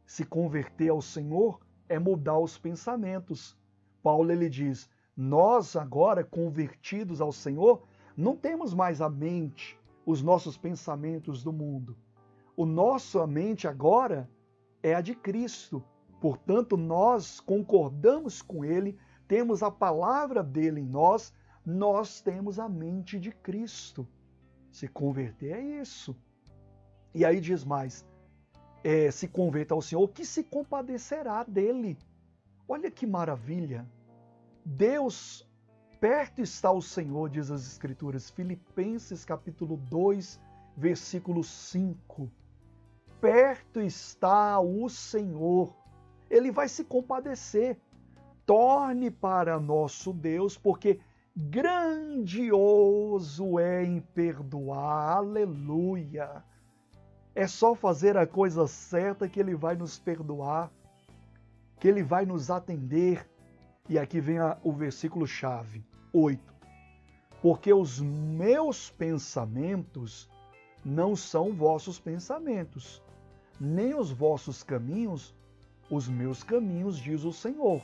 Se 0.07 0.25
converter 0.25 0.89
ao 0.89 1.01
Senhor 1.01 1.59
é 1.87 1.99
mudar 1.99 2.39
os 2.39 2.57
pensamentos. 2.57 3.57
Paulo 4.01 4.31
ele 4.31 4.49
diz: 4.49 4.89
nós 5.15 5.75
agora 5.75 6.23
convertidos 6.23 7.21
ao 7.21 7.31
Senhor 7.31 7.83
não 8.15 8.35
temos 8.35 8.73
mais 8.73 9.01
a 9.01 9.09
mente, 9.09 9.79
os 10.05 10.21
nossos 10.21 10.57
pensamentos 10.57 11.43
do 11.43 11.53
mundo. 11.53 11.95
O 12.55 12.65
nossa 12.65 13.25
mente 13.25 13.67
agora 13.67 14.29
é 14.81 14.93
a 14.93 15.01
de 15.01 15.15
Cristo. 15.15 15.83
Portanto, 16.19 16.77
nós 16.77 17.39
concordamos 17.39 18.41
com 18.41 18.63
Ele, 18.63 18.97
temos 19.27 19.63
a 19.63 19.71
palavra 19.71 20.43
dele 20.43 20.81
em 20.81 20.85
nós, 20.85 21.33
nós 21.65 22.21
temos 22.21 22.59
a 22.59 22.69
mente 22.69 23.19
de 23.19 23.31
Cristo. 23.31 24.07
Se 24.71 24.87
converter 24.87 25.51
é 25.51 25.61
isso. 25.81 26.15
E 27.13 27.25
aí 27.25 27.39
diz 27.39 27.63
mais: 27.63 28.05
é, 28.83 29.09
se 29.09 29.27
converta 29.27 29.73
ao 29.73 29.81
Senhor, 29.81 30.07
que 30.09 30.25
se 30.25 30.43
compadecerá 30.43 31.43
dele. 31.43 31.97
Olha 32.67 32.91
que 32.91 33.07
maravilha! 33.07 33.87
Deus, 34.65 35.47
perto 35.99 36.41
está 36.41 36.71
o 36.71 36.81
Senhor, 36.81 37.29
diz 37.29 37.51
as 37.51 37.65
Escrituras, 37.65 38.29
Filipenses 38.29 39.23
capítulo 39.25 39.77
2, 39.77 40.39
versículo 40.75 41.43
5. 41.43 42.29
Perto 43.19 43.79
está 43.79 44.59
o 44.59 44.89
Senhor, 44.89 45.73
ele 46.29 46.51
vai 46.51 46.67
se 46.67 46.83
compadecer. 46.83 47.79
Torne 48.45 49.09
para 49.09 49.57
nosso 49.57 50.11
Deus, 50.11 50.57
porque 50.57 50.99
grandioso 51.35 51.97
é 53.57 53.85
em 53.85 54.01
perdoar. 54.01 55.17
Aleluia! 55.17 56.43
É 57.35 57.47
só 57.47 57.73
fazer 57.73 58.15
a 58.15 58.27
coisa 58.27 58.67
certa 58.67 59.27
que 59.27 59.39
ele 59.39 59.55
vai 59.55 59.75
nos 59.75 59.97
perdoar, 59.97 60.71
que 61.79 61.87
ele 61.87 62.03
vai 62.03 62.25
nos 62.25 62.51
atender. 62.51 63.27
E 63.89 63.97
aqui 63.97 64.21
vem 64.21 64.39
a, 64.39 64.57
o 64.63 64.71
versículo 64.71 65.25
chave, 65.25 65.83
8. 66.13 66.53
Porque 67.41 67.73
os 67.73 67.99
meus 67.99 68.89
pensamentos 68.89 70.29
não 70.85 71.15
são 71.15 71.53
vossos 71.53 71.99
pensamentos, 71.99 73.01
nem 73.59 73.93
os 73.95 74.11
vossos 74.11 74.63
caminhos, 74.63 75.35
os 75.89 76.07
meus 76.07 76.43
caminhos, 76.43 76.97
diz 76.97 77.23
o 77.23 77.33
Senhor. 77.33 77.81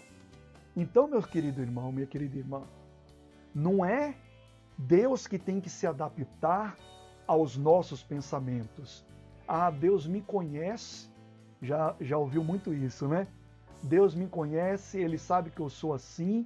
Então, 0.76 1.08
meu 1.08 1.22
querido 1.22 1.62
irmão, 1.62 1.92
minha 1.92 2.08
querida 2.08 2.38
irmã, 2.38 2.64
não 3.54 3.84
é 3.84 4.16
Deus 4.78 5.28
que 5.28 5.38
tem 5.38 5.60
que 5.60 5.70
se 5.70 5.86
adaptar 5.86 6.78
aos 7.28 7.58
nossos 7.58 8.02
pensamentos. 8.02 9.06
Ah, 9.52 9.72
Deus 9.72 10.06
me 10.06 10.22
conhece. 10.22 11.10
Já, 11.60 11.96
já 12.00 12.20
ouviu 12.20 12.44
muito 12.44 12.72
isso, 12.72 13.08
né? 13.08 13.28
Deus 13.82 14.14
me 14.14 14.28
conhece, 14.28 15.00
Ele 15.00 15.18
sabe 15.18 15.50
que 15.50 15.60
eu 15.60 15.68
sou 15.68 15.92
assim 15.92 16.46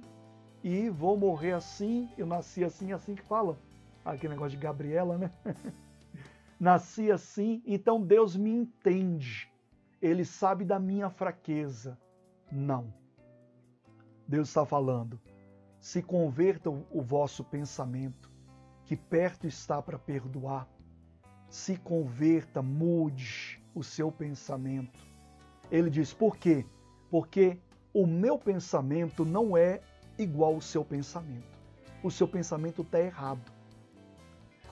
e 0.62 0.88
vou 0.88 1.14
morrer 1.14 1.52
assim. 1.52 2.08
Eu 2.16 2.24
nasci 2.24 2.64
assim, 2.64 2.94
assim 2.94 3.14
que 3.14 3.20
fala. 3.20 3.58
Aquele 4.02 4.32
negócio 4.32 4.56
de 4.56 4.64
Gabriela, 4.64 5.18
né? 5.18 5.30
nasci 6.58 7.12
assim, 7.12 7.62
então 7.66 8.00
Deus 8.00 8.34
me 8.34 8.50
entende. 8.50 9.52
Ele 10.00 10.24
sabe 10.24 10.64
da 10.64 10.80
minha 10.80 11.10
fraqueza. 11.10 11.98
Não. 12.50 12.90
Deus 14.26 14.48
está 14.48 14.64
falando. 14.64 15.20
Se 15.78 16.02
converta 16.02 16.70
o 16.70 17.02
vosso 17.02 17.44
pensamento, 17.44 18.32
que 18.86 18.96
perto 18.96 19.46
está 19.46 19.82
para 19.82 19.98
perdoar 19.98 20.66
se 21.54 21.76
converta, 21.76 22.60
mude 22.60 23.62
o 23.72 23.84
seu 23.84 24.10
pensamento. 24.10 24.98
Ele 25.70 25.88
diz: 25.88 26.12
por 26.12 26.36
quê? 26.36 26.66
Porque 27.08 27.56
o 27.92 28.08
meu 28.08 28.36
pensamento 28.36 29.24
não 29.24 29.56
é 29.56 29.80
igual 30.18 30.56
ao 30.56 30.60
seu 30.60 30.84
pensamento. 30.84 31.46
O 32.02 32.10
seu 32.10 32.26
pensamento 32.26 32.82
está 32.82 32.98
errado. 32.98 33.52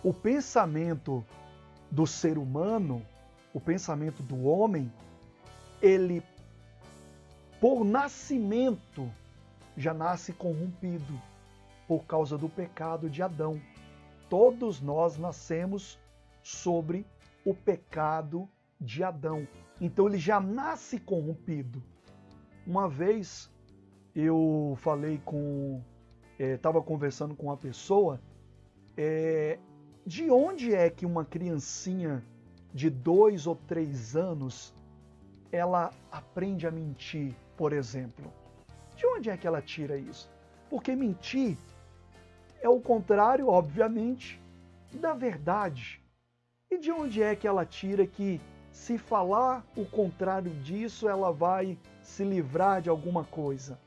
O 0.03 0.13
pensamento 0.13 1.25
do 1.89 2.05
ser 2.05 2.37
humano, 2.37 3.01
o 3.55 3.61
pensamento 3.61 4.21
do 4.21 4.43
homem, 4.43 4.93
ele, 5.81 6.21
por 7.61 7.85
nascimento, 7.85 9.09
já 9.77 9.95
nasce 9.95 10.33
corrompido 10.33 11.23
por 11.87 12.05
causa 12.07 12.37
do 12.37 12.49
pecado 12.49 13.09
de 13.09 13.23
Adão. 13.23 13.61
Todos 14.29 14.81
nós 14.81 15.17
nascemos 15.17 16.02
sobre 16.43 17.07
o 17.45 17.55
pecado 17.55 18.49
de 18.81 19.03
Adão. 19.03 19.47
Então 19.81 20.07
ele 20.07 20.19
já 20.19 20.41
nasce 20.41 20.99
corrompido. 20.99 21.83
Uma 22.67 22.89
vez 22.89 23.51
eu 24.15 24.75
falei 24.79 25.21
com. 25.25 25.83
Estava 26.39 26.79
é, 26.79 26.83
conversando 26.83 27.35
com 27.35 27.47
uma 27.47 27.57
pessoa. 27.57 28.21
É, 28.97 29.59
de 30.05 30.31
onde 30.31 30.75
é 30.75 30.91
que 30.91 31.07
uma 31.07 31.25
criancinha 31.25 32.23
de 32.75 32.91
dois 32.91 33.47
ou 33.47 33.55
três 33.55 34.17
anos 34.17 34.75
ela 35.51 35.91
aprende 36.11 36.67
a 36.67 36.71
mentir, 36.71 37.35
por 37.57 37.73
exemplo? 37.73 38.33
De 38.97 39.07
onde 39.07 39.31
é 39.31 39.37
que 39.37 39.47
ela 39.47 39.63
tira 39.63 39.97
isso? 39.97 40.31
Porque 40.69 40.97
mentir 40.97 41.57
é 42.61 42.69
o 42.69 42.81
contrário, 42.81 43.49
obviamente, 43.49 44.41
da 44.93 45.15
verdade. 45.15 46.02
E 46.73 46.79
de 46.79 46.91
onde 46.91 47.23
é 47.23 47.37
que 47.37 47.47
ela 47.47 47.67
tira 47.67 48.07
que, 48.07 48.41
se 48.71 48.97
falar 48.97 49.63
o 49.77 49.85
contrário 49.85 50.51
disso, 50.63 51.07
ela 51.07 51.31
vai 51.31 51.77
se 52.01 52.25
livrar 52.25 52.81
de 52.81 52.89
alguma 52.89 53.25
coisa? 53.25 53.79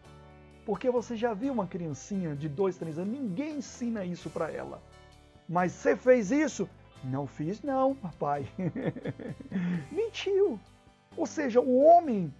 Porque 0.67 0.91
você 0.91 1.15
já 1.15 1.33
viu 1.33 1.51
uma 1.51 1.65
criancinha 1.65 2.35
de 2.35 2.47
dois, 2.47 2.77
três 2.77 2.99
anos, 2.99 3.19
ninguém 3.19 3.57
ensina 3.57 4.05
isso 4.05 4.29
para 4.29 4.51
ela. 4.51 4.79
Mas 5.49 5.71
você 5.71 5.97
fez 5.97 6.29
isso? 6.29 6.69
Não 7.03 7.25
fiz, 7.25 7.63
não, 7.63 7.95
papai. 7.95 8.47
Mentiu. 9.91 10.59
Ou 11.17 11.25
seja, 11.25 11.59
o 11.59 11.79
homem 11.83 12.31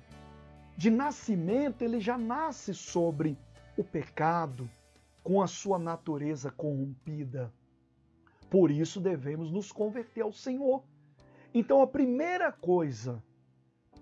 de 0.78 0.92
nascimento, 0.92 1.82
ele 1.82 2.00
já 2.00 2.20
nasce 2.20 2.72
sobre 2.72 3.36
o 3.76 3.84
pecado, 3.84 4.70
com 5.24 5.42
a 5.42 5.48
sua 5.48 5.80
natureza 5.80 6.52
corrompida. 6.52 7.52
Por 8.50 8.72
isso 8.72 9.00
devemos 9.00 9.52
nos 9.52 9.72
converter 9.72 10.22
ao 10.22 10.32
Senhor. 10.32 10.84
Então 11.54 11.82
a 11.82 11.88
primeira 11.88 12.52
coisa, 12.52 13.24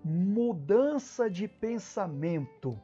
mudança 0.04 1.30
de 1.30 1.48
pensamento. 1.48 2.78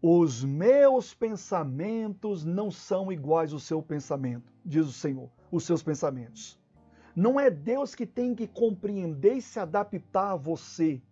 Os 0.00 0.44
meus 0.44 1.12
pensamentos 1.12 2.44
não 2.44 2.70
são 2.70 3.12
iguais 3.12 3.52
ao 3.52 3.58
seu 3.58 3.82
pensamento, 3.82 4.52
diz 4.64 4.86
o 4.86 4.92
Senhor, 4.92 5.30
os 5.50 5.64
seus 5.64 5.82
pensamentos. 5.82 6.58
Não 7.14 7.38
é 7.38 7.50
Deus 7.50 7.96
que 7.96 8.06
tem 8.06 8.32
que 8.32 8.46
compreender 8.46 9.34
e 9.34 9.42
se 9.42 9.58
adaptar 9.58 10.32
a 10.32 10.36
você. 10.36 11.02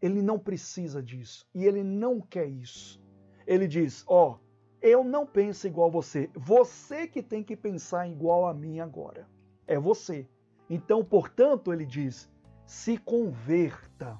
Ele 0.00 0.22
não 0.22 0.38
precisa 0.38 1.02
disso 1.02 1.48
e 1.52 1.64
ele 1.64 1.82
não 1.82 2.20
quer 2.20 2.46
isso. 2.46 3.02
Ele 3.44 3.66
diz: 3.66 4.04
Ó, 4.06 4.32
oh, 4.32 4.45
eu 4.80 5.02
não 5.02 5.26
penso 5.26 5.66
igual 5.66 5.88
a 5.88 5.92
você. 5.92 6.30
Você 6.34 7.06
que 7.06 7.22
tem 7.22 7.42
que 7.42 7.56
pensar 7.56 8.08
igual 8.08 8.46
a 8.46 8.54
mim 8.54 8.80
agora. 8.80 9.26
É 9.66 9.78
você. 9.78 10.28
Então, 10.68 11.04
portanto, 11.04 11.72
ele 11.72 11.84
diz: 11.84 12.30
se 12.66 12.98
converta, 12.98 14.18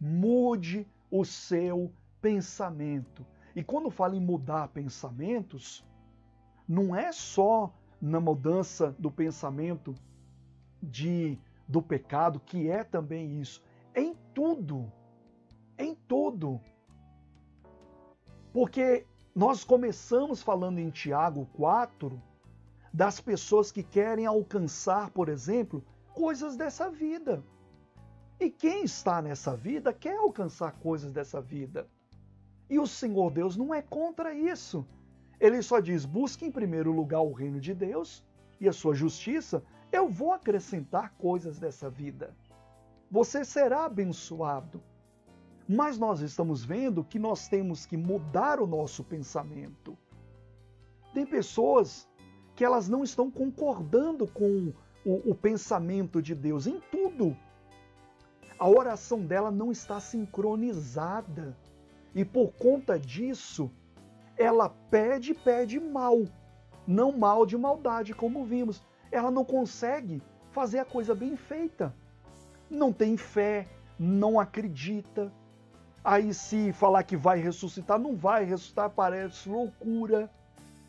mude 0.00 0.86
o 1.10 1.24
seu 1.24 1.92
pensamento. 2.20 3.26
E 3.54 3.62
quando 3.62 3.90
fala 3.90 4.16
em 4.16 4.20
mudar 4.20 4.68
pensamentos, 4.68 5.84
não 6.66 6.96
é 6.96 7.12
só 7.12 7.72
na 8.00 8.20
mudança 8.20 8.94
do 8.98 9.10
pensamento 9.10 9.94
de 10.82 11.38
do 11.68 11.80
pecado, 11.80 12.40
que 12.40 12.68
é 12.68 12.84
também 12.84 13.40
isso, 13.40 13.62
em 13.94 14.14
tudo. 14.34 14.92
Em 15.78 15.94
tudo. 15.94 16.60
Porque 18.52 19.06
nós 19.34 19.64
começamos 19.64 20.42
falando 20.42 20.78
em 20.78 20.90
Tiago 20.90 21.48
4 21.54 22.20
das 22.92 23.18
pessoas 23.18 23.72
que 23.72 23.82
querem 23.82 24.26
alcançar, 24.26 25.10
por 25.10 25.30
exemplo, 25.30 25.82
coisas 26.12 26.56
dessa 26.56 26.90
vida. 26.90 27.42
E 28.38 28.50
quem 28.50 28.84
está 28.84 29.22
nessa 29.22 29.56
vida 29.56 29.92
quer 29.92 30.16
alcançar 30.18 30.72
coisas 30.72 31.12
dessa 31.12 31.40
vida. 31.40 31.88
E 32.68 32.78
o 32.78 32.86
Senhor 32.86 33.30
Deus 33.30 33.56
não 33.56 33.72
é 33.72 33.80
contra 33.80 34.34
isso. 34.34 34.86
Ele 35.40 35.62
só 35.62 35.80
diz: 35.80 36.04
busque 36.04 36.44
em 36.44 36.52
primeiro 36.52 36.92
lugar 36.92 37.22
o 37.22 37.32
reino 37.32 37.58
de 37.58 37.72
Deus 37.72 38.22
e 38.60 38.68
a 38.68 38.72
sua 38.72 38.94
justiça, 38.94 39.64
eu 39.90 40.08
vou 40.08 40.32
acrescentar 40.32 41.14
coisas 41.16 41.58
dessa 41.58 41.88
vida. 41.88 42.36
Você 43.10 43.44
será 43.44 43.86
abençoado. 43.86 44.82
Mas 45.68 45.98
nós 45.98 46.20
estamos 46.20 46.64
vendo 46.64 47.04
que 47.04 47.18
nós 47.18 47.48
temos 47.48 47.86
que 47.86 47.96
mudar 47.96 48.60
o 48.60 48.66
nosso 48.66 49.04
pensamento. 49.04 49.96
Tem 51.14 51.24
pessoas 51.26 52.08
que 52.54 52.64
elas 52.64 52.88
não 52.88 53.04
estão 53.04 53.30
concordando 53.30 54.26
com 54.26 54.72
o, 55.04 55.30
o 55.30 55.34
pensamento 55.34 56.20
de 56.20 56.34
Deus 56.34 56.66
em 56.66 56.80
tudo. 56.90 57.36
A 58.58 58.68
oração 58.68 59.24
dela 59.24 59.50
não 59.50 59.70
está 59.70 60.00
sincronizada. 60.00 61.56
E 62.14 62.24
por 62.24 62.52
conta 62.52 62.98
disso, 62.98 63.70
ela 64.36 64.68
pede, 64.68 65.34
pede 65.34 65.80
mal. 65.80 66.24
Não 66.86 67.12
mal 67.12 67.46
de 67.46 67.56
maldade, 67.56 68.14
como 68.14 68.44
vimos. 68.44 68.82
Ela 69.10 69.30
não 69.30 69.44
consegue 69.44 70.22
fazer 70.50 70.78
a 70.78 70.84
coisa 70.84 71.14
bem 71.14 71.36
feita. 71.36 71.94
Não 72.68 72.92
tem 72.92 73.16
fé, 73.16 73.68
não 73.98 74.40
acredita, 74.40 75.32
Aí, 76.04 76.34
se 76.34 76.72
falar 76.72 77.04
que 77.04 77.16
vai 77.16 77.38
ressuscitar, 77.38 77.98
não 77.98 78.16
vai 78.16 78.44
ressuscitar, 78.44 78.90
parece 78.90 79.48
loucura. 79.48 80.30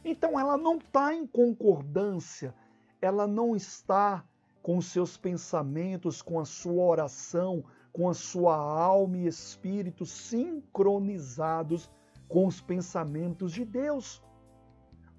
Então, 0.04 0.40
ela 0.40 0.58
não 0.58 0.78
está 0.78 1.14
em 1.14 1.26
concordância, 1.28 2.54
ela 3.02 3.28
não 3.28 3.56
está 3.56 4.24
com 4.62 4.82
seus 4.82 5.16
pensamentos, 5.16 6.22
com 6.22 6.40
a 6.40 6.46
sua 6.46 6.84
oração, 6.84 7.64
com 7.92 8.10
a 8.10 8.14
sua 8.14 8.56
alma 8.56 9.18
e 9.18 9.28
espírito 9.28 10.06
sincronizados 10.06 11.92
com 12.28 12.48
os 12.48 12.60
pensamentos 12.60 13.52
de 13.52 13.64
Deus. 13.64 14.24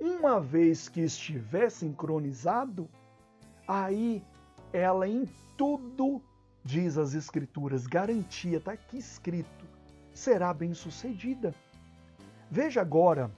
Uma 0.01 0.41
vez 0.41 0.89
que 0.89 1.01
estiver 1.03 1.71
sincronizado, 1.71 2.89
aí 3.69 4.25
ela 4.73 5.07
em 5.07 5.25
tudo, 5.57 6.21
diz 6.65 6.99
as 6.99 7.15
Escrituras, 7.15 7.87
garantia, 7.87 8.59
está 8.59 8.73
aqui 8.73 8.99
escrito, 8.99 9.65
será 10.15 10.55
bem 10.55 10.73
sucedida. 10.73 11.55
Veja 12.51 12.81
agora, 12.81 13.31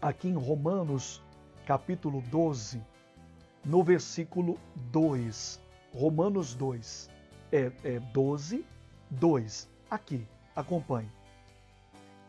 aqui 0.00 0.28
em 0.28 0.34
Romanos, 0.34 1.22
capítulo 1.66 2.20
12, 2.30 2.80
no 3.64 3.82
versículo 3.82 4.58
2. 4.92 5.60
Romanos 5.94 6.54
2, 6.54 7.10
é, 7.50 7.72
é 7.82 8.00
12, 8.12 8.64
2. 9.10 9.68
Aqui, 9.90 10.26
acompanhe. 10.54 11.10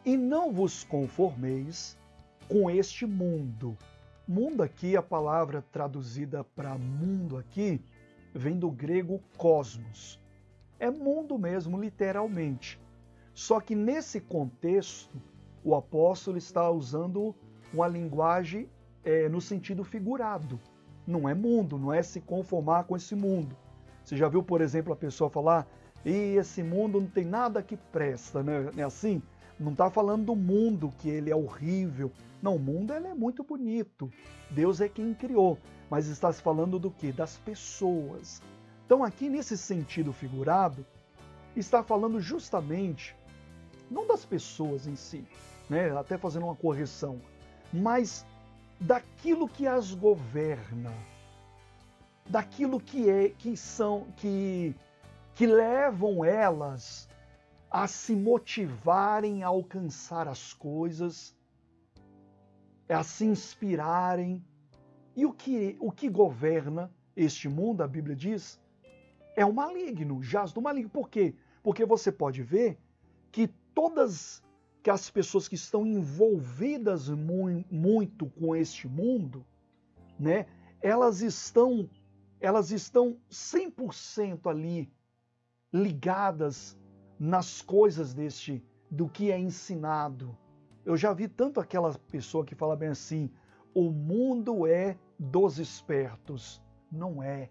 E 0.06 0.16
não 0.16 0.54
vos 0.54 0.84
conformeis 0.84 1.98
com 2.48 2.70
este 2.70 3.06
mundo. 3.06 3.78
Mundo 4.28 4.64
aqui, 4.64 4.96
a 4.96 5.02
palavra 5.02 5.64
traduzida 5.72 6.44
para 6.44 6.78
mundo 6.78 7.38
aqui, 7.38 7.82
vem 8.34 8.58
do 8.58 8.72
grego 8.72 9.22
cosmos. 9.38 10.20
É 10.80 10.90
mundo 10.90 11.38
mesmo, 11.38 11.80
literalmente. 11.80 12.80
Só 13.36 13.60
que 13.60 13.76
nesse 13.76 14.22
contexto, 14.22 15.22
o 15.62 15.76
apóstolo 15.76 16.38
está 16.38 16.72
usando 16.72 17.36
uma 17.74 17.86
linguagem 17.86 18.70
é, 19.04 19.28
no 19.28 19.42
sentido 19.42 19.84
figurado. 19.84 20.58
Não 21.06 21.28
é 21.28 21.36
mundo, 21.36 21.78
não 21.78 21.94
é 21.94 22.02
se 22.02 22.22
conformar 22.22 22.86
com 22.86 22.96
esse 22.96 23.14
mundo. 23.14 23.56
Você 24.04 24.16
já 24.16 24.30
viu, 24.30 24.42
por 24.42 24.62
exemplo, 24.62 24.94
a 24.94 24.96
pessoa 24.96 25.30
falar, 25.30 25.68
e 26.06 26.38
esse 26.38 26.64
mundo 26.64 27.02
não 27.02 27.08
tem 27.08 27.26
nada 27.26 27.62
que 27.62 27.76
presta, 27.76 28.42
né? 28.42 28.72
É 28.78 28.84
assim? 28.84 29.22
Não 29.60 29.74
está 29.74 29.90
falando 29.90 30.28
do 30.28 30.36
mundo, 30.36 30.94
que 30.98 31.10
ele 31.10 31.30
é 31.30 31.36
horrível. 31.36 32.12
Não, 32.42 32.56
o 32.56 32.60
mundo 32.60 32.94
ele 32.94 33.08
é 33.08 33.14
muito 33.14 33.44
bonito. 33.44 34.10
Deus 34.50 34.80
é 34.80 34.88
quem 34.88 35.14
criou. 35.14 35.58
Mas 35.90 36.08
está 36.08 36.32
se 36.32 36.42
falando 36.42 36.80
do 36.80 36.90
que? 36.90 37.12
Das 37.12 37.38
pessoas. 37.40 38.42
Então, 38.86 39.04
aqui 39.04 39.30
nesse 39.30 39.58
sentido 39.58 40.14
figurado, 40.14 40.86
está 41.56 41.84
falando 41.84 42.20
justamente, 42.20 43.16
não 43.90 44.08
das 44.08 44.26
pessoas 44.26 44.88
em 44.88 44.96
si, 44.96 45.26
né? 45.70 45.96
até 45.98 46.18
fazendo 46.18 46.46
uma 46.46 46.56
correção, 46.56 47.22
mas 47.72 48.26
daquilo 48.80 49.48
que 49.48 49.68
as 49.68 49.94
governa, 49.94 50.94
daquilo 52.28 52.80
que 52.80 53.10
é, 53.10 53.30
que 53.30 53.56
são, 53.56 54.08
que, 54.18 54.76
que 55.34 55.46
levam 55.46 56.24
elas 56.24 57.08
a 57.70 57.88
se 57.88 58.16
motivarem 58.16 59.44
a 59.44 59.48
alcançar 59.48 60.28
as 60.28 60.54
coisas, 60.54 61.36
a 62.88 63.04
se 63.04 63.26
inspirarem. 63.26 64.44
E 65.16 65.26
o 65.26 65.34
que, 65.34 65.78
o 65.80 65.92
que 65.92 66.10
governa 66.10 66.92
este 67.16 67.48
mundo, 67.48 67.82
a 67.82 67.88
Bíblia 67.88 68.16
diz, 68.16 68.60
é 69.36 69.46
o 69.46 69.54
maligno, 69.54 70.22
jaz 70.22 70.52
do 70.52 70.62
maligno. 70.62 70.90
Por 70.90 71.10
quê? 71.10 71.36
Porque 71.64 71.86
você 71.86 72.12
pode 72.12 72.44
ver 72.44 72.78
todas 73.76 74.42
que 74.82 74.90
as 74.90 75.10
pessoas 75.10 75.48
que 75.48 75.56
estão 75.56 75.86
envolvidas 75.86 77.10
muito 77.10 78.28
com 78.28 78.56
este 78.56 78.88
mundo, 78.88 79.46
né, 80.18 80.48
elas 80.82 81.22
estão 81.22 81.90
elas 82.40 82.70
estão 82.72 83.18
100% 83.32 84.48
ali 84.48 84.92
ligadas 85.74 86.78
nas 87.20 87.62
coisas 87.62 88.14
deste, 88.14 88.64
do 88.92 89.10
que 89.10 89.32
é 89.32 89.40
ensinado. 89.40 90.38
Eu 90.86 90.96
já 90.96 91.12
vi 91.14 91.28
tanto 91.28 91.60
aquela 91.60 91.94
pessoa 92.12 92.46
que 92.46 92.54
fala 92.54 92.76
bem 92.76 92.90
assim: 92.90 93.32
o 93.74 93.90
mundo 93.90 94.68
é 94.68 94.98
dos 95.18 95.58
espertos. 95.58 96.62
Não 96.92 97.24
é. 97.24 97.50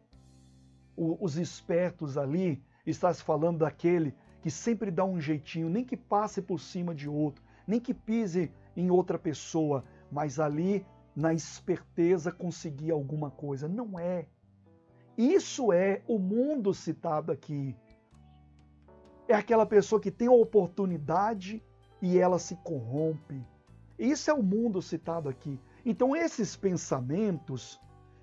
O, 0.96 1.24
os 1.24 1.36
espertos 1.36 2.16
ali, 2.16 2.62
está 2.86 3.12
se 3.12 3.22
falando 3.22 3.58
daquele 3.58 4.14
que 4.44 4.50
sempre 4.50 4.92
dá 4.92 5.04
um 5.04 5.18
jeitinho, 5.18 5.70
nem 5.70 5.82
que 5.82 5.96
passe 5.96 6.42
por 6.42 6.60
cima 6.60 6.94
de 6.94 7.08
outro, 7.08 7.42
nem 7.66 7.80
que 7.80 7.94
pise 7.94 8.52
em 8.76 8.90
outra 8.90 9.18
pessoa, 9.18 9.82
mas 10.12 10.38
ali 10.38 10.86
na 11.16 11.32
esperteza 11.32 12.30
conseguir 12.30 12.90
alguma 12.90 13.30
coisa. 13.30 13.66
Não 13.66 13.98
é. 13.98 14.26
Isso 15.16 15.72
é 15.72 16.02
o 16.06 16.18
mundo 16.18 16.74
citado 16.74 17.32
aqui 17.32 17.74
é 19.28 19.34
aquela 19.34 19.66
pessoa 19.66 20.00
que 20.00 20.10
tem 20.10 20.28
a 20.28 20.32
oportunidade 20.32 21.62
e 22.00 22.18
ela 22.18 22.38
se 22.38 22.56
corrompe. 22.56 23.42
Isso 23.98 24.30
é 24.30 24.34
o 24.34 24.42
mundo 24.42 24.82
citado 24.82 25.28
aqui. 25.28 25.58
Então, 25.84 26.14
esses 26.14 26.56
pensamentos 26.56 27.80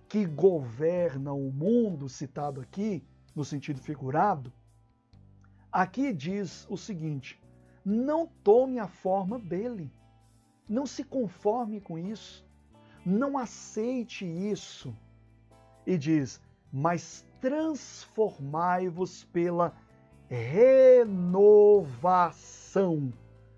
que 0.08 0.26
governam 0.26 1.40
o 1.40 1.52
mundo 1.52 2.10
citado 2.10 2.60
aqui, 2.62 3.04
no 3.36 3.46
sentido 3.46 3.80
figurado, 3.80 4.52
aqui 5.72 6.14
diz 6.14 6.68
o 6.70 6.78
seguinte: 6.78 7.42
não 7.86 8.28
tome 8.44 8.80
a 8.80 8.88
forma 8.88 9.40
dele, 9.40 9.92
não 10.68 10.86
se 10.86 11.04
conforme 11.04 11.80
com 11.82 11.98
isso, 11.98 12.46
não 13.06 13.38
aceite 13.38 14.26
isso. 14.26 14.96
E 15.86 15.98
diz: 15.98 16.42
mas 16.72 17.26
transformai-vos 17.40 19.24
pela 19.26 19.76
renovação 20.30 21.12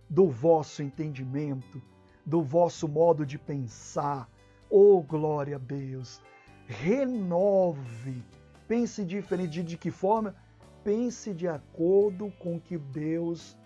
do 0.10 0.28
vosso 0.28 0.82
entendimento, 0.82 1.82
do 2.26 2.42
vosso 2.42 2.88
modo 2.88 3.26
de 3.26 3.38
pensar. 3.38 4.30
Oh, 4.70 5.04
glória 5.04 5.58
a 5.58 5.60
Deus! 5.60 6.22
Renove. 6.66 8.24
Pense 8.68 9.04
diferente. 9.06 9.62
De 9.62 9.78
que 9.78 9.92
forma? 9.92 10.36
Pense 10.84 11.34
de 11.34 11.48
acordo 11.48 12.30
com 12.40 12.58
o 12.58 12.60
que 12.60 12.78
Deus 12.78 13.58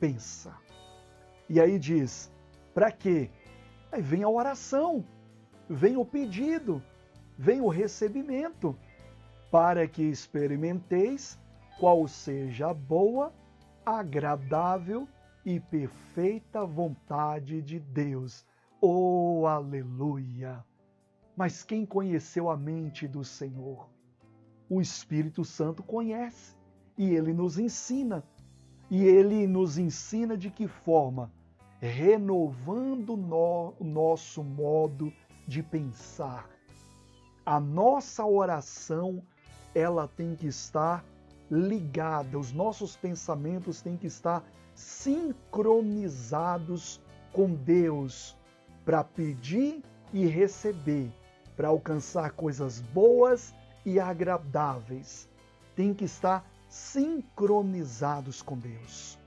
pensa. 0.00 0.52
E 1.48 1.60
aí 1.60 1.78
diz: 1.78 2.32
para 2.74 2.90
quê? 2.90 3.30
Aí 3.92 4.02
vem 4.02 4.24
a 4.24 4.28
oração, 4.28 5.06
vem 5.68 5.96
o 5.96 6.04
pedido, 6.04 6.82
vem 7.38 7.60
o 7.60 7.68
recebimento, 7.68 8.76
para 9.52 9.86
que 9.86 10.02
experimenteis 10.02 11.38
qual 11.78 12.08
seja 12.08 12.70
a 12.70 12.74
boa, 12.74 13.32
agradável 13.86 15.06
e 15.44 15.60
perfeita 15.60 16.66
vontade 16.66 17.62
de 17.62 17.78
Deus. 17.78 18.44
Oh, 18.80 19.46
aleluia! 19.46 20.64
Mas 21.36 21.62
quem 21.62 21.86
conheceu 21.86 22.50
a 22.50 22.56
mente 22.56 23.06
do 23.06 23.22
Senhor? 23.22 23.88
O 24.68 24.80
Espírito 24.80 25.44
Santo 25.44 25.82
conhece 25.82 26.56
e 26.96 27.14
ele 27.14 27.32
nos 27.32 27.58
ensina. 27.58 28.24
E 28.90 29.04
ele 29.04 29.46
nos 29.46 29.78
ensina 29.78 30.36
de 30.36 30.50
que 30.50 30.68
forma? 30.68 31.32
Renovando 31.80 33.14
o 33.14 33.84
nosso 33.84 34.42
modo 34.42 35.12
de 35.46 35.62
pensar. 35.62 36.48
A 37.44 37.60
nossa 37.60 38.24
oração, 38.24 39.22
ela 39.74 40.08
tem 40.08 40.34
que 40.34 40.46
estar 40.46 41.04
ligada, 41.50 42.38
os 42.38 42.52
nossos 42.52 42.96
pensamentos 42.96 43.82
têm 43.82 43.96
que 43.96 44.06
estar 44.06 44.42
sincronizados 44.74 47.00
com 47.32 47.54
Deus 47.54 48.36
para 48.84 49.04
pedir 49.04 49.82
e 50.12 50.26
receber, 50.26 51.10
para 51.56 51.68
alcançar 51.68 52.32
coisas 52.32 52.80
boas 52.80 53.54
e 53.84 54.00
agradáveis. 54.00 55.28
Tem 55.76 55.92
que 55.92 56.04
estar 56.04 56.48
sincronizados 56.74 58.42
com 58.42 58.58
Deus. 58.58 59.18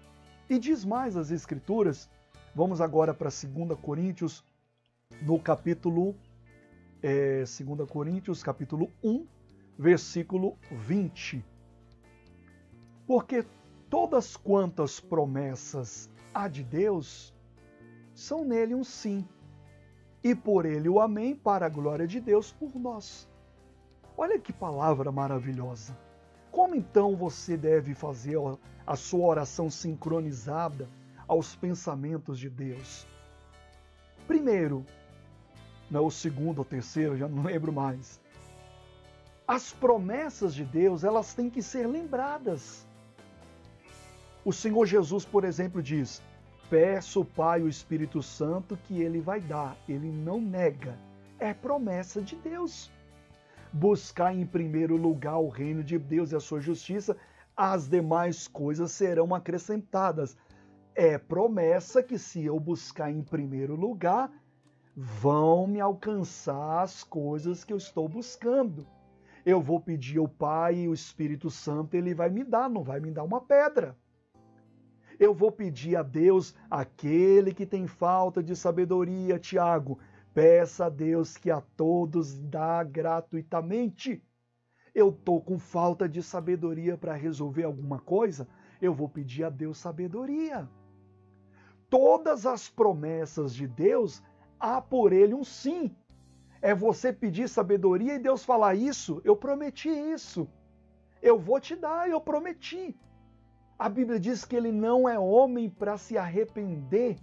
E 0.49 0.57
diz 0.59 0.83
mais 0.83 1.15
as 1.15 1.31
Escrituras, 1.31 2.09
vamos 2.53 2.81
agora 2.81 3.13
para 3.13 3.29
2 3.29 3.79
Coríntios, 3.79 4.43
no 5.21 5.39
capítulo 5.39 6.15
é, 7.01 7.39
2 7.39 7.89
Coríntios, 7.89 8.43
capítulo 8.43 8.91
1, 9.03 9.25
versículo 9.77 10.57
20 10.71 11.43
porque 13.07 13.45
todas 13.89 14.35
quantas 14.35 14.99
promessas 14.99 16.09
há 16.33 16.49
de 16.49 16.61
Deus 16.61 17.33
são 18.13 18.43
nele 18.43 18.75
um 18.75 18.83
sim, 18.83 19.25
e 20.21 20.35
por 20.35 20.65
ele 20.65 20.89
o 20.89 20.99
amém 20.99 21.33
para 21.33 21.67
a 21.67 21.69
glória 21.69 22.05
de 22.05 22.19
Deus 22.19 22.51
por 22.51 22.75
nós. 22.75 23.29
Olha 24.17 24.37
que 24.37 24.51
palavra 24.51 25.11
maravilhosa. 25.11 25.97
Como 26.57 26.73
então 26.73 27.15
você 27.15 27.55
deve 27.55 27.93
fazer 27.93 28.35
a 28.87 28.95
sua 28.95 29.27
oração 29.27 29.69
sincronizada 29.69 30.89
aos 31.27 31.55
pensamentos 31.55 32.39
de 32.39 32.49
Deus? 32.49 33.05
Primeiro, 34.25 34.83
não, 35.87 36.07
o 36.07 36.09
segundo 36.09 36.57
ou 36.57 36.65
terceiro, 36.65 37.15
já 37.15 37.27
não 37.27 37.43
lembro 37.45 37.71
mais. 37.71 38.19
As 39.47 39.71
promessas 39.71 40.55
de 40.55 40.65
Deus, 40.65 41.03
elas 41.03 41.35
têm 41.35 41.47
que 41.47 41.61
ser 41.61 41.85
lembradas. 41.85 42.87
O 44.43 44.51
Senhor 44.51 44.87
Jesus, 44.87 45.23
por 45.23 45.43
exemplo, 45.43 45.79
diz: 45.79 46.23
Peço 46.71 47.19
ao 47.19 47.25
Pai 47.25 47.61
o 47.61 47.69
Espírito 47.69 48.23
Santo 48.23 48.75
que 48.87 48.99
ele 48.99 49.21
vai 49.21 49.39
dar. 49.39 49.77
Ele 49.87 50.11
não 50.11 50.41
nega. 50.41 50.97
É 51.37 51.53
promessa 51.53 52.19
de 52.19 52.35
Deus. 52.35 52.89
Buscar 53.77 54.33
em 54.33 54.43
primeiro 54.43 54.97
lugar 54.97 55.37
o 55.37 55.49
reino 55.49 55.83
de 55.83 55.99
Deus 55.99 56.31
e 56.31 56.35
a 56.35 56.39
sua 56.39 56.59
justiça, 56.59 57.15
as 57.55 57.87
demais 57.87 58.47
coisas 58.47 58.91
serão 58.91 59.35
acrescentadas. 59.35 60.35
É 60.95 61.19
promessa 61.19 62.01
que 62.01 62.17
se 62.17 62.43
eu 62.43 62.59
buscar 62.59 63.11
em 63.11 63.21
primeiro 63.21 63.75
lugar, 63.75 64.31
vão 64.95 65.67
me 65.67 65.79
alcançar 65.79 66.81
as 66.81 67.03
coisas 67.03 67.63
que 67.63 67.71
eu 67.71 67.77
estou 67.77 68.09
buscando. 68.09 68.83
Eu 69.45 69.61
vou 69.61 69.79
pedir 69.79 70.17
ao 70.17 70.27
Pai 70.27 70.77
e 70.77 70.87
o 70.87 70.93
Espírito 70.93 71.51
Santo, 71.51 71.93
ele 71.93 72.15
vai 72.15 72.31
me 72.31 72.43
dar, 72.43 72.67
não 72.67 72.81
vai 72.81 72.99
me 72.99 73.11
dar 73.11 73.23
uma 73.23 73.41
pedra. 73.41 73.95
Eu 75.19 75.35
vou 75.35 75.51
pedir 75.51 75.95
a 75.95 76.01
Deus, 76.01 76.55
aquele 76.67 77.53
que 77.53 77.65
tem 77.65 77.85
falta 77.85 78.41
de 78.41 78.55
sabedoria, 78.55 79.37
Tiago, 79.37 79.99
peça 80.37 80.85
a 80.85 80.89
Deus 80.89 81.35
que 81.35 81.49
a 81.49 81.59
todos 81.59 82.37
dá 82.37 82.83
gratuitamente. 82.83 84.23
Eu 84.93 85.11
tô 85.11 85.41
com 85.41 85.57
falta 85.57 86.07
de 86.07 86.21
sabedoria 86.21 86.95
para 86.95 87.15
resolver 87.15 87.63
alguma 87.63 87.97
coisa, 87.97 88.47
eu 88.79 88.93
vou 88.93 89.09
pedir 89.09 89.45
a 89.45 89.49
Deus 89.49 89.79
sabedoria. 89.79 90.69
Todas 91.89 92.45
as 92.45 92.69
promessas 92.69 93.51
de 93.51 93.67
Deus 93.67 94.21
há 94.59 94.79
por 94.79 95.11
ele 95.11 95.33
um 95.33 95.43
sim. 95.43 95.95
É 96.61 96.75
você 96.75 97.11
pedir 97.11 97.49
sabedoria 97.49 98.13
e 98.13 98.19
Deus 98.19 98.45
falar 98.45 98.75
isso, 98.75 99.19
eu 99.25 99.35
prometi 99.35 99.89
isso. 99.89 100.47
Eu 101.19 101.39
vou 101.39 101.59
te 101.59 101.75
dar, 101.75 102.07
eu 102.07 102.21
prometi. 102.21 102.95
A 103.79 103.89
Bíblia 103.89 104.19
diz 104.19 104.45
que 104.45 104.55
ele 104.55 104.71
não 104.71 105.09
é 105.09 105.17
homem 105.17 105.67
para 105.67 105.97
se 105.97 106.15
arrepender. 106.15 107.17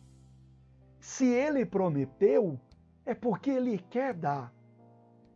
Se 0.98 1.26
ele 1.26 1.64
prometeu, 1.64 2.58
é 3.04 3.14
porque 3.14 3.50
ele 3.50 3.78
quer 3.90 4.14
dar. 4.14 4.52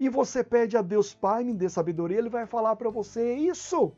E 0.00 0.08
você 0.08 0.44
pede 0.44 0.76
a 0.76 0.82
Deus 0.82 1.12
Pai, 1.14 1.44
me 1.44 1.54
dê 1.54 1.68
sabedoria, 1.68 2.18
ele 2.18 2.28
vai 2.28 2.46
falar 2.46 2.76
para 2.76 2.90
você 2.90 3.34
isso. 3.34 3.92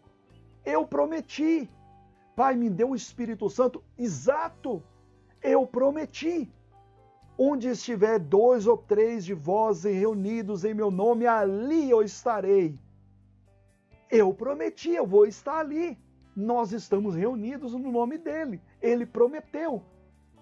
Eu 0.65 0.87
prometi. 0.87 1.71
Pai, 2.35 2.57
me 2.57 2.71
dê 2.71 2.85
o 2.85 2.95
Espírito 2.95 3.49
Santo. 3.51 3.83
Exato. 3.99 4.83
Eu 5.43 5.67
prometi. 5.67 6.51
Onde 7.37 7.69
estiver 7.69 8.19
dois 8.19 8.67
ou 8.67 8.77
três 8.77 9.25
de 9.25 9.35
vós 9.35 9.85
reunidos 9.85 10.65
em 10.65 10.75
meu 10.75 10.91
nome, 10.91 11.27
ali 11.27 11.91
eu 11.91 12.03
estarei. 12.03 12.79
Eu 14.11 14.35
prometi, 14.35 14.91
eu 14.91 15.07
vou 15.07 15.27
estar 15.27 15.59
ali 15.59 15.99
nós 16.41 16.73
estamos 16.73 17.15
reunidos 17.15 17.73
no 17.73 17.91
nome 17.91 18.19
dele. 18.19 18.61
Ele 18.81 19.05
prometeu. 19.05 19.83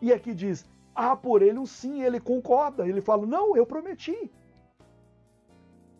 E 0.00 0.12
aqui 0.12 0.34
diz: 0.34 0.68
há 0.98 1.14
por 1.14 1.42
ele 1.42 1.60
um 1.60 1.64
sim, 1.64 2.02
ele 2.02 2.18
concorda. 2.18 2.86
Ele 2.86 3.00
fala: 3.00 3.24
não, 3.24 3.56
eu 3.56 3.64
prometi. 3.64 4.30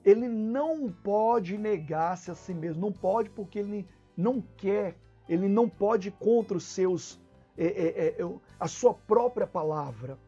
Ele 0.04 0.26
não 0.26 0.90
pode 0.90 1.56
negar-se 1.56 2.30
a 2.30 2.34
si 2.34 2.52
mesmo, 2.52 2.80
não 2.80 2.92
pode 2.92 3.30
porque 3.30 3.58
ele 3.58 3.86
não 4.16 4.42
quer, 4.56 4.96
ele 5.28 5.48
não 5.48 5.68
pode 5.68 6.10
contra 6.10 6.56
os 6.56 6.64
seus, 6.64 7.20
é, 7.56 7.66
é, 7.66 8.06
é, 8.08 8.28
a 8.58 8.66
sua 8.66 8.94
própria 8.94 9.46
palavra. 9.46 10.18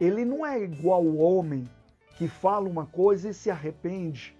Ele 0.00 0.24
não 0.24 0.44
é 0.44 0.62
igual 0.62 1.04
o 1.04 1.18
homem 1.18 1.64
que 2.16 2.26
fala 2.26 2.68
uma 2.68 2.86
coisa 2.86 3.28
e 3.28 3.34
se 3.34 3.50
arrepende 3.50 4.36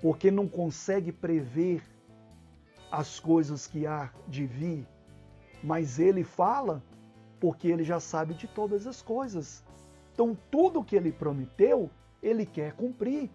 porque 0.00 0.30
não 0.30 0.48
consegue 0.48 1.12
prever 1.12 1.82
as 2.90 3.20
coisas 3.20 3.66
que 3.66 3.86
há 3.86 4.10
de 4.26 4.46
vir, 4.46 4.86
mas 5.62 5.98
ele 5.98 6.24
fala 6.24 6.82
porque 7.40 7.68
ele 7.68 7.84
já 7.84 8.00
sabe 8.00 8.34
de 8.34 8.46
todas 8.46 8.86
as 8.86 9.02
coisas. 9.02 9.64
Então, 10.12 10.36
tudo 10.50 10.82
que 10.82 10.96
ele 10.96 11.12
prometeu, 11.12 11.90
ele 12.22 12.44
quer 12.44 12.72
cumprir. 12.72 13.30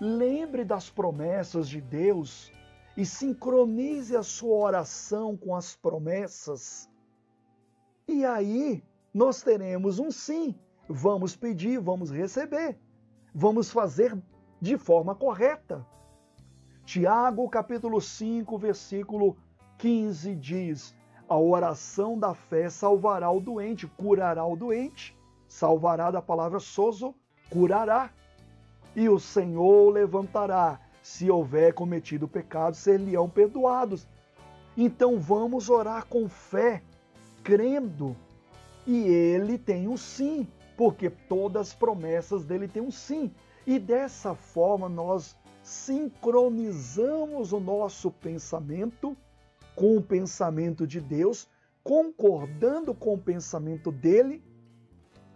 Lembre 0.00 0.64
das 0.64 0.90
promessas 0.90 1.68
de 1.68 1.80
Deus 1.80 2.52
e 2.96 3.04
sincronize 3.04 4.16
a 4.16 4.22
sua 4.22 4.56
oração 4.56 5.36
com 5.36 5.54
as 5.54 5.76
promessas. 5.76 6.88
E 8.08 8.24
aí 8.24 8.82
nós 9.14 9.42
teremos 9.42 9.98
um 9.98 10.10
sim. 10.10 10.54
Vamos 10.88 11.36
pedir, 11.36 11.78
vamos 11.78 12.10
receber. 12.10 12.78
Vamos 13.32 13.70
fazer 13.70 14.20
de 14.60 14.76
forma 14.76 15.14
correta. 15.14 15.86
Tiago, 16.84 17.48
capítulo 17.48 18.00
5, 18.00 18.58
versículo 18.58 19.36
15 19.78 20.34
diz: 20.34 20.94
A 21.30 21.38
oração 21.38 22.18
da 22.18 22.34
fé 22.34 22.68
salvará 22.68 23.30
o 23.30 23.38
doente, 23.38 23.86
curará 23.86 24.44
o 24.44 24.56
doente, 24.56 25.16
salvará 25.46 26.10
da 26.10 26.20
palavra 26.20 26.58
sozo, 26.58 27.14
curará. 27.48 28.10
E 28.96 29.08
o 29.08 29.20
Senhor 29.20 29.92
levantará, 29.92 30.80
se 31.00 31.30
houver 31.30 31.72
cometido 31.72 32.26
pecado, 32.26 32.74
ser-lhe-ão 32.74 33.30
perdoados. 33.30 34.08
Então 34.76 35.20
vamos 35.20 35.70
orar 35.70 36.04
com 36.06 36.28
fé, 36.28 36.82
crendo. 37.44 38.16
E 38.84 39.06
ele 39.06 39.56
tem 39.56 39.86
um 39.86 39.96
sim, 39.96 40.48
porque 40.76 41.08
todas 41.08 41.68
as 41.68 41.74
promessas 41.74 42.44
dele 42.44 42.66
têm 42.66 42.82
um 42.82 42.90
sim. 42.90 43.30
E 43.64 43.78
dessa 43.78 44.34
forma 44.34 44.88
nós 44.88 45.36
sincronizamos 45.62 47.52
o 47.52 47.60
nosso 47.60 48.10
pensamento 48.10 49.16
com 49.74 49.96
o 49.96 50.02
pensamento 50.02 50.86
de 50.86 51.00
Deus, 51.00 51.48
concordando 51.82 52.94
com 52.94 53.14
o 53.14 53.18
pensamento 53.18 53.90
dele, 53.90 54.42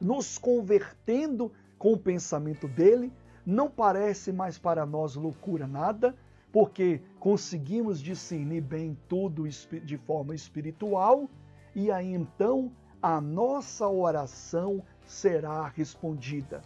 nos 0.01 0.39
convertendo 0.39 1.51
com 1.79 1.93
o 1.93 1.99
pensamento 1.99 2.69
dele, 2.69 3.13
não 3.47 3.71
parece 3.71 4.33
mais 4.33 4.59
para 4.59 4.85
nós 4.87 5.17
loucura 5.17 5.67
nada, 5.67 6.15
porque 6.53 7.03
conseguimos 7.19 8.01
discernir 8.01 8.61
bem 8.61 8.97
tudo 9.09 9.49
de 9.49 9.97
forma 9.99 10.35
espiritual, 10.35 11.29
e 11.75 11.91
aí 11.91 12.13
então 12.13 12.71
a 13.03 13.21
nossa 13.21 13.89
oração 13.89 14.83
será 15.05 15.67
respondida. 15.69 16.63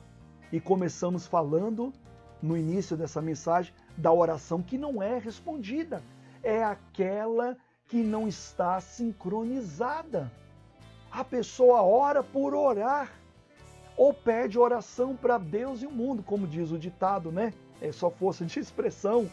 E 0.52 0.60
começamos 0.60 1.26
falando 1.26 1.92
no 2.40 2.56
início 2.56 2.96
dessa 2.96 3.20
mensagem 3.20 3.74
da 3.96 4.12
oração 4.12 4.62
que 4.62 4.78
não 4.78 5.02
é 5.02 5.18
respondida. 5.18 6.02
É 6.42 6.62
aquela 6.62 7.56
que 7.86 8.02
não 8.02 8.28
está 8.28 8.80
sincronizada. 8.80 10.30
A 11.10 11.24
pessoa 11.24 11.82
ora 11.82 12.22
por 12.22 12.54
orar 12.54 13.10
ou 13.96 14.14
pede 14.14 14.58
oração 14.58 15.16
para 15.16 15.38
Deus 15.38 15.82
e 15.82 15.86
o 15.86 15.90
mundo, 15.90 16.22
como 16.22 16.46
diz 16.46 16.70
o 16.70 16.78
ditado, 16.78 17.32
né? 17.32 17.52
É 17.80 17.90
só 17.90 18.10
força 18.10 18.44
de 18.44 18.58
expressão. 18.60 19.28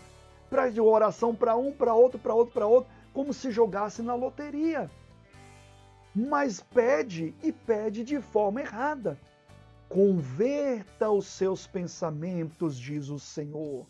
Pede 0.50 0.80
oração 0.80 1.36
para 1.36 1.56
um, 1.56 1.72
para 1.72 1.94
outro, 1.94 2.20
para 2.20 2.34
outro, 2.34 2.54
para 2.54 2.68
outro, 2.68 2.92
como 3.14 3.34
se 3.34 3.52
jogasse 3.52 4.02
na 4.02 4.16
loteria. 4.16 4.90
Mas 6.16 6.62
pede 6.62 7.36
e 7.44 7.52
pede 7.52 8.04
de 8.04 8.22
forma 8.22 8.62
errada. 8.62 9.20
Converta 9.90 11.10
os 11.10 11.28
seus 11.28 11.68
pensamentos, 11.68 12.78
diz 12.78 13.10
o 13.10 13.20
Senhor. 13.20 13.86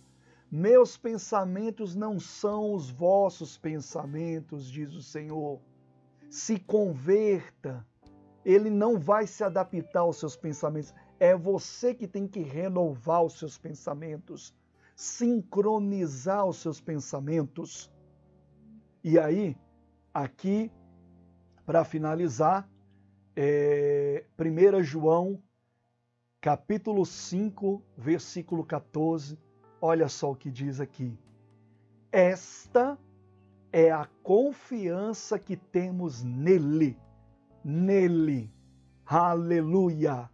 Meus 0.52 0.96
pensamentos 0.96 1.96
não 1.96 2.20
são 2.20 2.74
os 2.74 2.90
vossos 2.90 3.58
pensamentos, 3.58 4.70
diz 4.70 4.94
o 4.94 5.02
Senhor. 5.02 5.60
Se 6.30 6.60
converta. 6.60 7.86
Ele 8.44 8.70
não 8.70 9.00
vai 9.00 9.26
se 9.26 9.44
adaptar 9.44 10.02
aos 10.02 10.18
seus 10.18 10.36
pensamentos. 10.36 10.94
É 11.20 11.36
você 11.36 11.94
que 11.94 12.08
tem 12.08 12.28
que 12.28 12.42
renovar 12.42 13.24
os 13.24 13.40
seus 13.40 13.58
pensamentos, 13.58 14.54
sincronizar 14.96 16.46
os 16.46 16.58
seus 16.58 16.80
pensamentos. 16.80 17.92
E 19.04 19.18
aí, 19.18 19.58
aqui, 20.14 20.72
para 21.66 21.84
finalizar, 21.84 22.70
é, 23.36 24.26
1 24.40 24.84
João 24.84 25.42
capítulo 26.40 27.04
5, 27.04 27.84
versículo 27.98 28.64
14. 28.64 29.40
Olha 29.88 30.10
só 30.10 30.32
o 30.32 30.36
que 30.36 30.50
diz 30.50 30.82
aqui. 30.82 31.16
Esta 32.12 32.98
é 33.72 33.92
a 33.92 34.10
confiança 34.24 35.38
que 35.38 35.56
temos 35.56 36.24
nele, 36.24 36.98
nele. 37.64 38.52
Aleluia! 39.06 40.28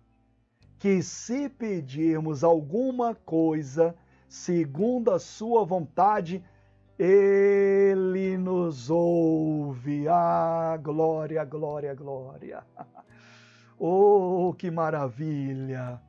Que 0.79 1.03
se 1.03 1.49
pedirmos 1.49 2.45
alguma 2.45 3.13
coisa 3.13 3.93
segundo 4.29 5.11
a 5.11 5.19
sua 5.19 5.65
vontade, 5.65 6.41
ele 6.97 8.37
nos 8.37 8.89
ouve. 8.89 10.07
Ah, 10.07 10.79
glória, 10.81 11.43
glória, 11.43 11.93
glória. 11.93 12.63
Oh, 13.83 14.53
que 14.55 14.69
maravilha! 14.69 15.99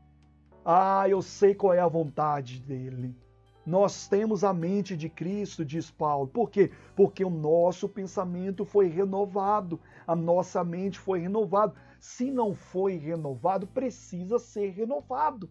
Ah, 0.63 1.09
eu 1.09 1.23
sei 1.23 1.55
qual 1.55 1.73
é 1.73 1.81
a 1.81 1.89
vontade 1.89 2.61
dele. 2.61 3.17
Nós 3.65 4.09
temos 4.09 4.43
a 4.43 4.53
mente 4.53 4.97
de 4.97 5.09
Cristo, 5.09 5.65
diz 5.65 5.91
Paulo. 5.91 6.27
Por 6.27 6.51
quê? 6.51 6.73
Porque 6.97 7.25
o 7.25 7.31
nosso 7.31 7.89
pensamento 7.89 8.65
foi 8.65 8.89
renovado, 8.89 9.79
a 10.07 10.17
nossa 10.17 10.65
mente 10.65 10.99
foi 10.99 11.21
renovada. 11.21 11.75
Se 12.01 12.31
não 12.31 12.55
foi 12.55 12.97
renovado, 12.97 13.67
precisa 13.67 14.39
ser 14.39 14.71
renovado. 14.71 15.49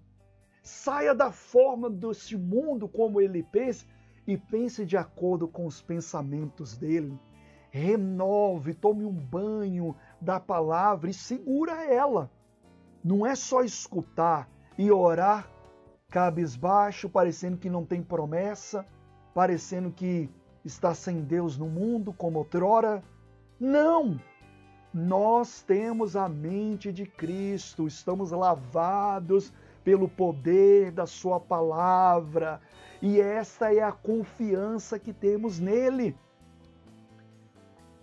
Saia 0.61 1.15
da 1.15 1.31
forma 1.31 1.89
deste 1.89 2.37
mundo 2.37 2.87
como 2.87 3.21
ele 3.21 3.41
pensa 3.43 3.85
e 4.27 4.37
pense 4.37 4.85
de 4.85 4.97
acordo 4.97 5.47
com 5.47 5.65
os 5.65 5.81
pensamentos 5.81 6.77
dele. 6.77 7.17
Renove, 7.71 8.73
tome 8.73 9.05
um 9.05 9.13
banho 9.13 9.95
da 10.19 10.37
palavra 10.39 11.09
e 11.09 11.13
segura 11.13 11.85
ela. 11.85 12.29
Não 13.01 13.25
é 13.25 13.33
só 13.33 13.63
escutar 13.63 14.49
e 14.77 14.91
orar 14.91 15.49
cabisbaixo, 16.11 17.09
parecendo 17.09 17.57
que 17.57 17.69
não 17.69 17.85
tem 17.85 18.03
promessa, 18.03 18.85
parecendo 19.33 19.89
que 19.89 20.29
está 20.63 20.93
sem 20.93 21.21
Deus 21.21 21.57
no 21.57 21.67
mundo 21.67 22.11
como 22.11 22.37
outrora. 22.37 23.01
Não! 23.57 24.19
Nós 24.93 25.63
temos 25.63 26.17
a 26.17 26.27
mente 26.27 26.91
de 26.91 27.05
Cristo, 27.05 27.87
estamos 27.87 28.31
lavados 28.31 29.53
pelo 29.85 30.09
poder 30.09 30.91
da 30.91 31.05
Sua 31.05 31.39
palavra, 31.39 32.59
e 33.01 33.19
esta 33.19 33.73
é 33.73 33.81
a 33.81 33.93
confiança 33.93 34.99
que 34.99 35.13
temos 35.13 35.59
nele. 35.59 36.13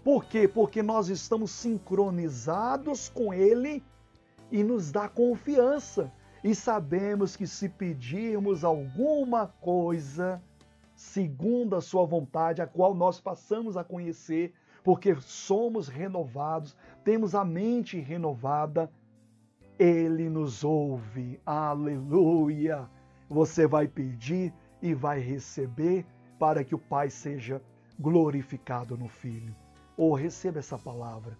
Por 0.02 0.24
quê? 0.24 0.48
Porque 0.48 0.82
nós 0.82 1.10
estamos 1.10 1.50
sincronizados 1.50 3.10
com 3.10 3.34
Ele 3.34 3.84
e 4.50 4.64
nos 4.64 4.90
dá 4.90 5.10
confiança. 5.10 6.10
E 6.42 6.54
sabemos 6.54 7.36
que 7.36 7.46
se 7.46 7.68
pedirmos 7.68 8.64
alguma 8.64 9.46
coisa 9.46 10.40
segundo 10.94 11.76
a 11.76 11.80
Sua 11.80 12.04
vontade, 12.04 12.60
a 12.60 12.66
qual 12.66 12.94
nós 12.94 13.20
passamos 13.20 13.76
a 13.76 13.84
conhecer, 13.84 14.52
porque 14.82 15.14
somos 15.20 15.88
renovados, 15.88 16.76
temos 17.04 17.34
a 17.34 17.44
mente 17.44 17.98
renovada, 17.98 18.90
Ele 19.78 20.28
nos 20.28 20.64
ouve. 20.64 21.40
Aleluia! 21.44 22.88
Você 23.28 23.66
vai 23.66 23.86
pedir 23.86 24.52
e 24.80 24.94
vai 24.94 25.20
receber 25.20 26.06
para 26.38 26.64
que 26.64 26.74
o 26.74 26.78
Pai 26.78 27.10
seja 27.10 27.62
glorificado 27.98 28.96
no 28.96 29.08
Filho. 29.08 29.54
Ou 29.96 30.12
oh, 30.12 30.14
receba 30.14 30.60
essa 30.60 30.78
palavra. 30.78 31.36